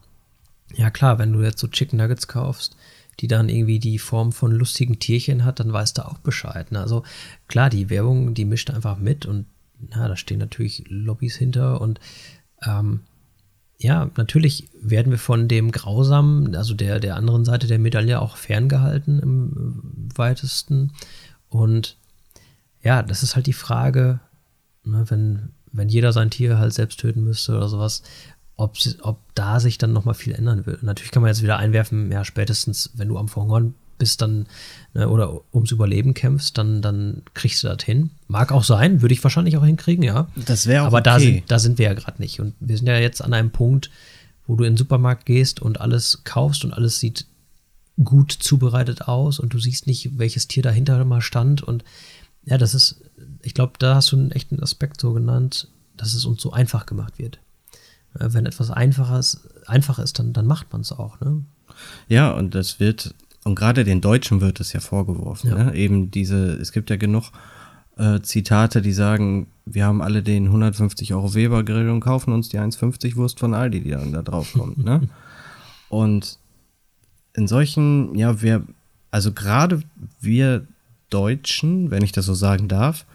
ja 0.75 0.91
klar, 0.91 1.19
wenn 1.19 1.33
du 1.33 1.43
jetzt 1.43 1.59
so 1.59 1.69
Chicken 1.69 1.99
Nuggets 1.99 2.29
kaufst, 2.29 2.77
die 3.21 3.29
dann 3.29 3.49
irgendwie 3.49 3.79
die 3.79 3.99
Form 3.99 4.33
von 4.33 4.53
lustigen 4.53 4.99
Tierchen 4.99 5.45
hat, 5.45 5.59
dann 5.61 5.73
weißt 5.73 5.99
du 5.99 6.07
auch 6.07 6.19
Bescheid. 6.19 6.71
Ne? 6.71 6.81
Also 6.81 7.03
klar, 7.49 7.71
die 7.71 7.89
Werbung, 7.89 8.35
die 8.35 8.45
mischt 8.45 8.71
einfach 8.71 8.99
mit 8.99 9.27
und 9.27 9.47
na, 9.79 10.09
da 10.09 10.17
stehen 10.17 10.39
natürlich 10.39 10.85
Lobbys 10.89 11.37
hinter 11.37 11.81
und 11.81 12.01
ähm, 12.65 13.01
ja, 13.79 14.11
natürlich 14.17 14.69
werden 14.81 15.11
wir 15.11 15.19
von 15.19 15.49
dem 15.49 15.71
Grausamen, 15.71 16.57
also 16.57 16.75
der, 16.75 16.99
der 16.99 17.17
anderen 17.17 17.45
Seite 17.45 17.67
der 17.67 17.79
Medaille 17.79 18.21
auch 18.21 18.37
ferngehalten 18.37 19.21
im 19.21 20.09
weitesten. 20.15 20.93
Und 21.49 21.99
ja, 22.83 23.03
das 23.03 23.23
ist 23.23 23.37
halt 23.37 23.47
die 23.47 23.53
Frage, 23.53 24.21
ne, 24.85 25.05
wenn, 25.09 25.51
wenn 25.73 25.89
jeder 25.89 26.13
sein 26.13 26.31
Tier 26.31 26.59
halt 26.59 26.73
selbst 26.73 27.01
töten 27.01 27.25
müsste 27.25 27.57
oder 27.57 27.69
sowas, 27.69 28.03
ob, 28.57 28.77
ob 29.03 29.21
da 29.35 29.61
sich 29.61 29.77
dann 29.77 29.93
nochmal 29.93 30.15
viel 30.15 30.33
ändern 30.33 30.65
will. 30.65 30.79
Natürlich 30.81 31.13
kann 31.13 31.23
man 31.23 31.29
jetzt 31.29 31.43
wieder 31.43 31.59
einwerfen, 31.59 32.11
ja, 32.11 32.25
spätestens, 32.25 32.93
wenn 32.95 33.09
du 33.09 33.19
am 33.19 33.29
Verhungern 33.29 33.75
bist, 33.99 34.23
dann, 34.23 34.47
ne, 34.95 35.09
oder 35.09 35.41
ums 35.53 35.71
Überleben 35.71 36.15
kämpfst, 36.15 36.57
dann, 36.59 36.83
dann 36.83 37.23
kriegst 37.35 37.63
du 37.63 37.69
das 37.69 37.85
hin. 37.85 38.11
Mag 38.29 38.53
auch 38.53 38.65
sein, 38.65 39.03
würde 39.03 39.15
ich 39.15 39.23
wahrscheinlich 39.23 39.57
auch 39.57 39.65
hinkriegen, 39.65 40.03
ja. 40.03 40.29
Das 40.35 40.67
wäre 40.67 40.83
auch 40.83 40.89
Aber 40.89 41.01
da, 41.01 41.17
okay. 41.17 41.25
sind, 41.25 41.51
da 41.51 41.59
sind 41.59 41.79
wir 41.79 41.87
ja 41.87 41.95
gerade 41.95 42.21
nicht. 42.21 42.41
Und 42.41 42.55
wir 42.61 42.77
sind 42.77 42.87
ja 42.87 42.99
jetzt 42.99 43.23
an 43.23 43.33
einem 43.33 43.51
Punkt, 43.51 43.91
wo 44.47 44.57
du 44.57 44.65
in 44.65 44.73
den 44.73 44.77
Supermarkt 44.77 45.27
gehst 45.27 45.61
und 45.61 45.81
alles 45.81 46.23
kaufst 46.25 46.65
und 46.65 46.73
alles 46.73 47.01
sieht 47.01 47.27
gut 48.03 48.33
zubereitet 48.33 49.09
aus 49.09 49.39
und 49.39 49.55
du 49.55 49.59
siehst 49.59 49.87
nicht, 49.87 50.19
welches 50.19 50.49
Tier 50.49 50.63
dahinter 50.63 51.03
mal 51.05 51.23
stand. 51.23 51.63
Und 51.63 51.85
ja, 52.45 52.59
das 52.59 52.75
ist, 52.75 53.01
ich 53.43 53.55
glaube, 53.55 53.75
da 53.79 53.97
hast 53.97 54.13
du 54.13 54.17
einen 54.17 54.31
echten 54.31 54.63
Aspekt 54.63 55.01
so 55.01 55.13
genannt, 55.13 55.69
dass 55.97 56.15
es 56.15 56.25
uns 56.25 56.43
so 56.43 56.53
einfach 56.53 56.87
gemacht 56.87 57.19
wird. 57.19 57.39
Wenn 58.13 58.47
etwas 58.47 58.71
einfaches, 58.71 59.41
einfach 59.67 59.99
ist, 59.99 60.19
dann, 60.19 60.33
dann 60.33 60.47
macht 60.47 60.73
man 60.73 60.81
es 60.81 60.93
auch. 60.93 61.21
Ne? 61.21 61.43
Ja, 62.09 62.31
und 62.31 62.55
das 62.55 62.81
wird, 62.81 63.15
und 63.47 63.55
gerade 63.55 63.85
den 63.85 64.01
Deutschen 64.01 64.41
wird 64.41 64.59
es 64.59 64.73
ja 64.73 64.81
vorgeworfen. 64.81 65.51
Ja. 65.51 65.65
Ne? 65.65 65.75
Eben 65.77 66.11
diese, 66.11 66.55
es 66.55 66.73
gibt 66.73 66.91
ja 66.91 66.97
genug 66.97 67.31
äh, 67.97 68.21
Zitate, 68.21 68.83
die 68.83 68.93
sagen, 68.93 69.47
wir 69.65 69.87
haben 69.87 70.03
alle 70.03 70.25
den 70.25 70.47
150 70.47 71.15
Euro 71.15 71.33
Weber 71.33 71.63
Grill 71.63 71.89
und 71.91 72.01
kaufen 72.01 72.33
uns 72.33 72.49
die 72.49 72.59
1,50 72.59 73.15
Wurst 73.15 73.39
von 73.39 73.55
Aldi, 73.55 73.83
die 73.83 73.91
dann 73.91 74.13
da 74.13 74.23
drauf 74.23 74.53
kommt. 74.53 74.85
ne? 74.85 75.09
Und 75.89 76.41
in 77.35 77.47
solchen, 77.47 78.17
ja, 78.17 78.43
wir, 78.43 78.65
also 79.13 79.31
gerade 79.31 79.81
wir 80.21 80.67
Deutschen, 81.11 81.93
wenn 81.93 82.03
ich 82.03 82.11
das 82.11 82.27
so 82.27 82.35
sagen 82.35 82.67
darf, 82.67 83.07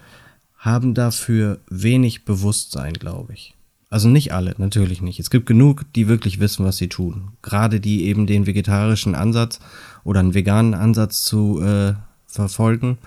haben 0.57 0.93
dafür 0.93 1.59
wenig 1.69 2.23
Bewusstsein, 2.23 2.93
glaube 2.93 3.33
ich. 3.33 3.53
Also 3.91 4.07
nicht 4.07 4.33
alle, 4.33 4.55
natürlich 4.57 5.01
nicht. 5.01 5.19
Es 5.19 5.29
gibt 5.29 5.45
genug, 5.45 5.83
die 5.95 6.07
wirklich 6.07 6.39
wissen, 6.39 6.65
was 6.65 6.77
sie 6.77 6.87
tun. 6.87 7.33
Gerade 7.41 7.81
die 7.81 8.05
eben 8.05 8.25
den 8.25 8.47
vegetarischen 8.47 9.15
Ansatz 9.15 9.59
oder 10.05 10.21
einen 10.21 10.33
veganen 10.33 10.73
Ansatz 10.73 11.25
zu 11.25 11.61
äh, 11.61 11.95
verfolgen. 12.25 12.99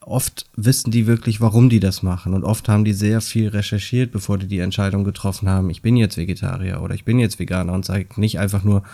Oft 0.00 0.46
wissen 0.56 0.90
die 0.90 1.06
wirklich, 1.06 1.42
warum 1.42 1.68
die 1.68 1.80
das 1.80 2.02
machen. 2.02 2.32
Und 2.32 2.44
oft 2.44 2.66
haben 2.70 2.86
die 2.86 2.94
sehr 2.94 3.20
viel 3.20 3.48
recherchiert, 3.48 4.10
bevor 4.10 4.38
die 4.38 4.46
die 4.46 4.60
Entscheidung 4.60 5.04
getroffen 5.04 5.50
haben, 5.50 5.68
ich 5.68 5.82
bin 5.82 5.98
jetzt 5.98 6.16
Vegetarier 6.16 6.80
oder 6.80 6.94
ich 6.94 7.04
bin 7.04 7.18
jetzt 7.18 7.38
Veganer 7.38 7.74
und 7.74 7.84
sagen 7.84 8.08
nicht 8.16 8.38
einfach 8.38 8.64
nur, 8.64 8.84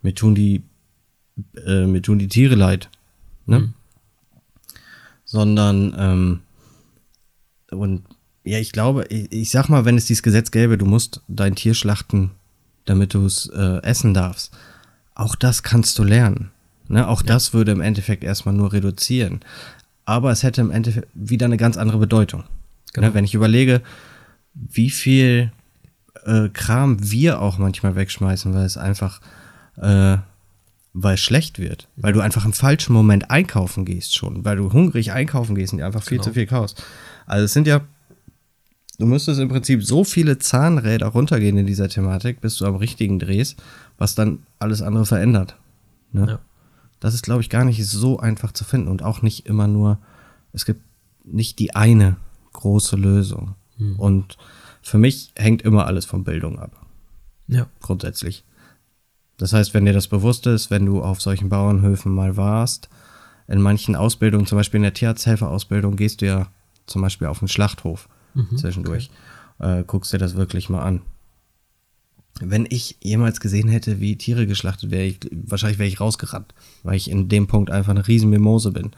mir 0.00 0.14
tun 0.14 0.34
die, 0.34 0.62
äh, 1.66 1.84
mir 1.84 2.00
tun 2.00 2.18
die 2.18 2.28
Tiere 2.28 2.54
leid. 2.54 2.88
Ne? 3.44 3.74
Sondern, 5.26 5.94
ähm, 5.98 6.40
und 7.70 8.02
ja, 8.44 8.58
ich 8.58 8.72
glaube, 8.72 9.04
ich, 9.08 9.30
ich 9.32 9.50
sag 9.50 9.68
mal, 9.68 9.84
wenn 9.84 9.96
es 9.96 10.06
dieses 10.06 10.22
Gesetz 10.22 10.50
gäbe, 10.50 10.78
du 10.78 10.86
musst 10.86 11.22
dein 11.28 11.54
Tier 11.54 11.74
schlachten, 11.74 12.30
damit 12.84 13.14
du 13.14 13.26
es 13.26 13.46
äh, 13.54 13.82
essen 13.82 14.14
darfst. 14.14 14.52
Auch 15.14 15.34
das 15.34 15.62
kannst 15.62 15.98
du 15.98 16.04
lernen. 16.04 16.50
Ne? 16.88 17.06
Auch 17.06 17.22
das 17.22 17.52
würde 17.52 17.72
im 17.72 17.80
Endeffekt 17.80 18.24
erstmal 18.24 18.54
nur 18.54 18.72
reduzieren. 18.72 19.40
Aber 20.06 20.32
es 20.32 20.42
hätte 20.42 20.60
im 20.60 20.70
Endeffekt 20.70 21.08
wieder 21.14 21.46
eine 21.46 21.56
ganz 21.56 21.76
andere 21.76 21.98
Bedeutung. 21.98 22.44
Genau. 22.94 23.08
Ne? 23.08 23.14
Wenn 23.14 23.24
ich 23.24 23.34
überlege, 23.34 23.82
wie 24.54 24.90
viel 24.90 25.52
äh, 26.24 26.48
Kram 26.48 26.96
wir 27.10 27.40
auch 27.40 27.58
manchmal 27.58 27.94
wegschmeißen, 27.94 28.52
weil 28.54 28.64
es 28.64 28.76
einfach, 28.76 29.20
äh, 29.76 30.16
weil 30.94 31.14
es 31.14 31.20
schlecht 31.20 31.58
wird. 31.58 31.86
Weil 31.96 32.12
du 32.12 32.20
einfach 32.20 32.44
im 32.44 32.52
falschen 32.52 32.92
Moment 32.92 33.30
einkaufen 33.30 33.84
gehst 33.84 34.16
schon. 34.16 34.44
Weil 34.44 34.56
du 34.56 34.72
hungrig 34.72 35.12
einkaufen 35.12 35.54
gehst 35.54 35.72
und 35.72 35.78
dir 35.78 35.86
einfach 35.86 36.02
viel 36.02 36.18
Genau. 36.18 36.24
zu 36.24 36.32
viel 36.32 36.46
kaufst. 36.46 36.82
Also 37.26 37.44
es 37.44 37.52
sind 37.52 37.68
ja, 37.68 37.82
du 39.00 39.06
müsstest 39.06 39.40
im 39.40 39.48
Prinzip 39.48 39.84
so 39.84 40.04
viele 40.04 40.38
Zahnräder 40.38 41.08
runtergehen 41.08 41.58
in 41.58 41.66
dieser 41.66 41.88
Thematik, 41.88 42.40
bis 42.40 42.56
du 42.56 42.66
am 42.66 42.76
richtigen 42.76 43.18
drehst, 43.18 43.60
was 43.98 44.14
dann 44.14 44.40
alles 44.58 44.82
andere 44.82 45.06
verändert. 45.06 45.56
Ne? 46.12 46.26
Ja. 46.28 46.38
Das 47.00 47.14
ist, 47.14 47.22
glaube 47.22 47.40
ich, 47.40 47.50
gar 47.50 47.64
nicht 47.64 47.84
so 47.86 48.18
einfach 48.18 48.52
zu 48.52 48.64
finden 48.64 48.88
und 48.88 49.02
auch 49.02 49.22
nicht 49.22 49.46
immer 49.46 49.66
nur, 49.66 49.98
es 50.52 50.64
gibt 50.66 50.82
nicht 51.24 51.58
die 51.58 51.74
eine 51.74 52.16
große 52.52 52.96
Lösung. 52.96 53.54
Und 53.96 54.36
für 54.82 54.98
mich 54.98 55.32
hängt 55.36 55.62
immer 55.62 55.86
alles 55.86 56.04
von 56.04 56.22
Bildung 56.22 56.58
ab, 56.58 56.72
Ja. 57.48 57.66
grundsätzlich. 57.80 58.44
Das 59.38 59.54
heißt, 59.54 59.72
wenn 59.72 59.86
dir 59.86 59.94
das 59.94 60.08
bewusst 60.08 60.46
ist, 60.46 60.70
wenn 60.70 60.84
du 60.84 61.02
auf 61.02 61.22
solchen 61.22 61.48
Bauernhöfen 61.48 62.12
mal 62.12 62.36
warst, 62.36 62.90
in 63.48 63.62
manchen 63.62 63.96
Ausbildungen, 63.96 64.46
zum 64.46 64.58
Beispiel 64.58 64.76
in 64.78 64.82
der 64.82 64.92
Tierarzthelferausbildung, 64.92 65.96
gehst 65.96 66.20
du 66.20 66.26
ja 66.26 66.48
zum 66.84 67.00
Beispiel 67.00 67.26
auf 67.28 67.38
den 67.38 67.48
Schlachthof 67.48 68.06
zwischendurch, 68.56 69.10
äh, 69.58 69.84
guckst 69.84 70.12
dir 70.12 70.18
das 70.18 70.34
wirklich 70.36 70.68
mal 70.68 70.82
an. 70.82 71.02
Wenn 72.40 72.66
ich 72.70 72.96
jemals 73.02 73.40
gesehen 73.40 73.68
hätte, 73.68 74.00
wie 74.00 74.16
Tiere 74.16 74.46
geschlachtet 74.46 74.90
wäre, 74.90 75.04
ich, 75.04 75.18
wahrscheinlich 75.30 75.78
wäre 75.78 75.88
ich 75.88 76.00
rausgerannt, 76.00 76.54
weil 76.84 76.96
ich 76.96 77.10
in 77.10 77.28
dem 77.28 77.46
Punkt 77.46 77.70
einfach 77.70 77.90
eine 77.90 78.06
riesen 78.06 78.30
Mimose 78.30 78.70
bin. 78.72 78.92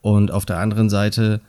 Und 0.00 0.30
auf 0.30 0.46
der 0.46 0.58
anderen 0.58 0.88
Seite 0.90 1.40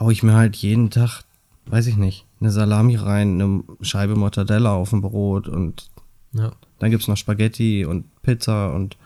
hau 0.00 0.10
ich 0.10 0.22
mir 0.22 0.34
halt 0.34 0.56
jeden 0.56 0.90
Tag, 0.90 1.22
weiß 1.66 1.86
ich 1.86 1.96
nicht, 1.96 2.24
eine 2.40 2.50
Salami 2.50 2.96
rein, 2.96 3.40
eine 3.40 3.62
Scheibe 3.82 4.16
Mortadella 4.16 4.72
auf 4.72 4.90
dem 4.90 5.02
Brot 5.02 5.48
und 5.48 5.90
Ja. 6.32 6.52
dann 6.78 6.90
gibt's 6.90 7.08
noch 7.08 7.16
Spaghetti 7.16 7.84
und 7.84 8.06
Pizza 8.22 8.72
und 8.72 8.96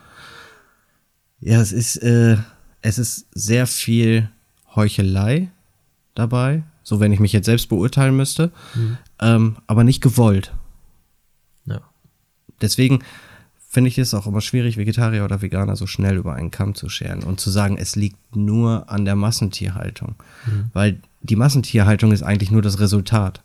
ja, 1.40 1.60
es 1.60 1.72
ist, 1.72 1.96
äh, 1.96 2.36
es 2.82 2.98
ist 2.98 3.26
sehr 3.32 3.66
viel 3.66 4.28
Heuchelei 4.76 5.50
dabei, 6.18 6.62
so 6.82 7.00
wenn 7.00 7.12
ich 7.12 7.20
mich 7.20 7.32
jetzt 7.32 7.46
selbst 7.46 7.68
beurteilen 7.68 8.16
müsste, 8.16 8.50
ähm, 9.20 9.56
aber 9.66 9.84
nicht 9.84 10.00
gewollt. 10.02 10.52
Ja. 11.66 11.80
Deswegen 12.60 13.00
finde 13.68 13.88
ich 13.88 13.98
es 13.98 14.14
auch 14.14 14.26
immer 14.26 14.40
schwierig, 14.40 14.76
Vegetarier 14.78 15.24
oder 15.24 15.42
Veganer 15.42 15.76
so 15.76 15.86
schnell 15.86 16.16
über 16.16 16.34
einen 16.34 16.50
Kamm 16.50 16.74
zu 16.74 16.88
scheren 16.88 17.22
und 17.22 17.38
zu 17.38 17.50
sagen, 17.50 17.76
es 17.76 17.96
liegt 17.96 18.34
nur 18.34 18.90
an 18.90 19.04
der 19.04 19.14
Massentierhaltung. 19.14 20.16
Weil 20.72 21.00
die 21.20 21.36
Massentierhaltung 21.36 22.12
ist 22.12 22.22
eigentlich 22.22 22.50
nur 22.50 22.62
das 22.62 22.80
Resultat 22.80 23.42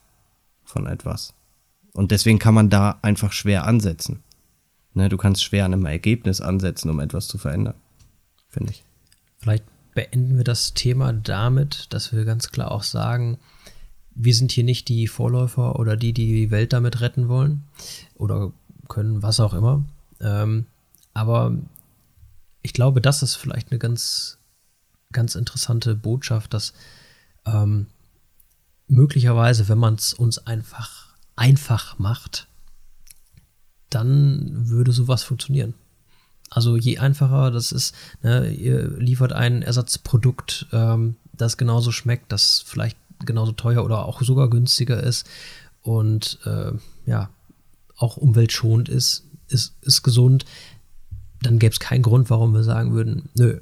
von 0.64 0.88
etwas. 0.88 1.34
Und 1.94 2.12
deswegen 2.12 2.40
kann 2.40 2.54
man 2.54 2.70
da 2.70 2.98
einfach 3.02 3.34
schwer 3.34 3.66
ansetzen. 3.66 4.24
Ne, 4.94 5.10
du 5.10 5.18
kannst 5.18 5.44
schwer 5.44 5.66
an 5.66 5.74
einem 5.74 5.86
Ergebnis 5.86 6.40
ansetzen, 6.40 6.90
um 6.90 7.00
etwas 7.00 7.28
zu 7.28 7.38
verändern. 7.38 7.76
Finde 8.50 8.72
ich. 8.72 8.84
Vielleicht 9.40 9.66
beenden 9.94 10.38
wir 10.38 10.44
das 10.44 10.74
Thema 10.74 11.14
damit, 11.14 11.88
dass 11.94 12.14
wir 12.14 12.26
ganz 12.26 12.50
klar 12.50 12.72
auch 12.72 12.84
sagen, 12.84 13.38
wir 14.16 14.34
sind 14.34 14.52
hier 14.52 14.64
nicht 14.64 14.90
die 14.90 15.08
Vorläufer 15.08 15.80
oder 15.80 15.98
die, 15.98 16.14
die 16.14 16.28
die 16.28 16.52
Welt 16.52 16.74
damit 16.74 17.02
retten 17.02 17.28
wollen 17.28 17.64
oder 18.16 18.52
können, 18.88 19.24
was 19.24 19.40
auch 19.40 19.54
immer. 19.54 19.84
Ähm, 20.20 20.66
aber 21.14 21.58
ich 22.62 22.74
glaube, 22.74 23.02
das 23.02 23.24
ist 23.24 23.36
vielleicht 23.36 23.72
eine 23.72 23.80
ganz, 23.80 24.38
ganz 25.12 25.36
interessante 25.36 25.96
Botschaft, 25.96 26.54
dass 26.54 26.74
ähm, 27.46 27.88
möglicherweise, 28.88 29.68
wenn 29.68 29.78
man 29.78 29.96
es 29.96 30.14
uns 30.14 30.40
einfach 30.40 31.14
einfach 31.36 31.98
macht, 32.00 32.48
dann 33.90 34.70
würde 34.70 34.92
sowas 34.92 35.24
funktionieren. 35.24 35.74
Also 36.54 36.78
je 36.78 36.98
einfacher 37.00 37.52
das 37.52 37.72
ist, 37.72 37.96
ne, 38.22 38.52
ihr 38.52 38.98
liefert 38.98 39.34
ein 39.34 39.62
Ersatzprodukt, 39.62 40.68
ähm, 40.72 41.16
das 41.34 41.58
genauso 41.58 41.92
schmeckt, 41.92 42.32
das 42.32 42.64
vielleicht 42.66 42.98
genauso 43.26 43.52
teuer 43.52 43.84
oder 43.84 44.06
auch 44.06 44.22
sogar 44.22 44.50
günstiger 44.50 45.02
ist 45.02 45.28
und 45.82 46.40
äh, 46.46 46.72
ja, 47.06 47.30
auch 47.98 48.18
umweltschonend 48.18 48.90
ist, 48.90 49.26
ist, 49.48 49.76
ist 49.82 50.04
gesund, 50.04 50.46
dann 51.42 51.60
gäbe 51.60 51.74
es 51.74 51.80
keinen 51.80 52.02
Grund, 52.02 52.30
warum 52.30 52.54
wir 52.54 52.64
sagen 52.64 52.94
würden, 52.94 53.30
nö, 53.36 53.60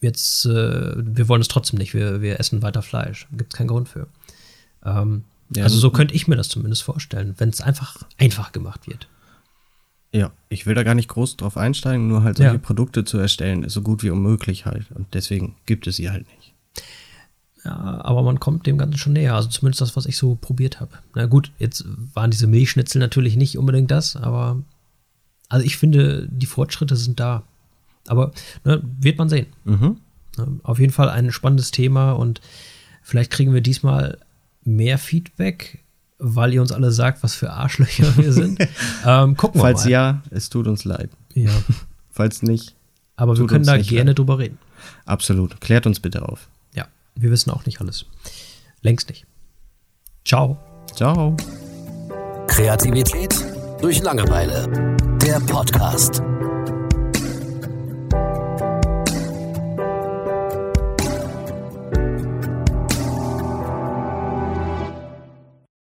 jetzt, 0.00 0.44
äh, 0.46 0.94
wir 0.96 1.28
wollen 1.28 1.40
es 1.40 1.48
trotzdem 1.48 1.78
nicht, 1.78 1.94
wir, 1.94 2.20
wir 2.20 2.40
essen 2.40 2.62
weiter 2.62 2.82
Fleisch. 2.82 3.28
Gibt 3.32 3.54
es 3.54 3.58
keinen 3.58 3.68
Grund 3.68 3.88
für. 3.88 4.08
Ähm, 4.84 5.24
Ja, 5.54 5.64
also 5.64 5.78
so 5.78 5.90
könnte 5.90 6.14
ich 6.14 6.26
mir 6.28 6.36
das 6.36 6.48
zumindest 6.48 6.82
vorstellen, 6.82 7.34
wenn 7.38 7.50
es 7.50 7.60
einfach 7.60 7.96
einfach 8.18 8.52
gemacht 8.52 8.88
wird. 8.88 9.06
Ja, 10.14 10.30
ich 10.50 10.66
will 10.66 10.74
da 10.74 10.82
gar 10.82 10.94
nicht 10.94 11.08
groß 11.08 11.38
drauf 11.38 11.56
einsteigen, 11.56 12.06
nur 12.06 12.22
halt 12.22 12.36
solche 12.36 12.52
Ja. 12.54 12.58
Produkte 12.58 13.04
zu 13.04 13.16
erstellen, 13.18 13.62
ist 13.62 13.72
so 13.72 13.80
gut 13.82 14.02
wie 14.02 14.10
unmöglich 14.10 14.66
halt. 14.66 14.90
Und 14.92 15.06
deswegen 15.14 15.56
gibt 15.64 15.86
es 15.86 15.96
sie 15.96 16.10
halt 16.10 16.26
nicht. 16.36 16.52
Ja, 17.64 18.04
aber 18.04 18.22
man 18.22 18.40
kommt 18.40 18.66
dem 18.66 18.76
Ganzen 18.76 18.98
schon 18.98 19.12
näher. 19.14 19.34
Also 19.34 19.48
zumindest 19.48 19.80
das, 19.80 19.96
was 19.96 20.06
ich 20.06 20.16
so 20.16 20.34
probiert 20.34 20.80
habe. 20.80 20.98
Na 21.14 21.26
gut, 21.26 21.52
jetzt 21.58 21.84
waren 22.12 22.30
diese 22.30 22.46
Milchschnitzel 22.46 22.98
natürlich 22.98 23.36
nicht 23.36 23.56
unbedingt 23.56 23.90
das, 23.90 24.16
aber 24.16 24.62
also 25.48 25.64
ich 25.64 25.76
finde, 25.76 26.28
die 26.30 26.46
Fortschritte 26.46 26.96
sind 26.96 27.20
da. 27.20 27.44
Aber 28.08 28.32
ne, 28.64 28.82
wird 29.00 29.16
man 29.18 29.28
sehen. 29.28 29.46
Mhm. 29.64 29.98
Auf 30.62 30.78
jeden 30.78 30.92
Fall 30.92 31.08
ein 31.08 31.30
spannendes 31.30 31.70
Thema 31.70 32.12
und 32.12 32.40
vielleicht 33.02 33.30
kriegen 33.30 33.54
wir 33.54 33.60
diesmal 33.60 34.18
mehr 34.64 34.98
Feedback, 34.98 35.81
weil 36.24 36.54
ihr 36.54 36.60
uns 36.60 36.70
alle 36.72 36.90
sagt, 36.92 37.22
was 37.22 37.34
für 37.34 37.50
Arschlöcher 37.52 38.16
wir 38.16 38.32
sind. 38.32 38.60
ähm, 39.06 39.36
gucken 39.36 39.60
wir 39.60 39.64
Falls 39.64 39.84
mal. 39.84 39.90
ja, 39.90 40.22
es 40.30 40.48
tut 40.48 40.66
uns 40.68 40.84
leid. 40.84 41.10
ja. 41.34 41.50
Falls 42.14 42.42
nicht, 42.42 42.74
Aber 43.16 43.38
wir 43.38 43.46
können 43.46 43.60
uns 43.60 43.66
da 43.68 43.78
gerne 43.78 44.10
leid. 44.10 44.18
drüber 44.18 44.38
reden. 44.38 44.58
absolut. 45.06 45.60
Klärt 45.62 45.86
uns 45.86 45.98
bitte 45.98 46.28
auf. 46.28 46.46
Ja, 46.74 46.86
wir 47.14 47.30
wissen 47.30 47.50
auch 47.50 47.64
nicht 47.64 47.80
alles. 47.80 48.04
Längst 48.82 49.08
nicht. 49.08 49.24
Ciao. 50.24 50.58
Ciao. 50.94 51.34
Kreativität 52.48 53.34
durch 53.80 54.02
Langeweile. 54.02 54.68
Der 55.22 55.40
Podcast. 55.40 56.22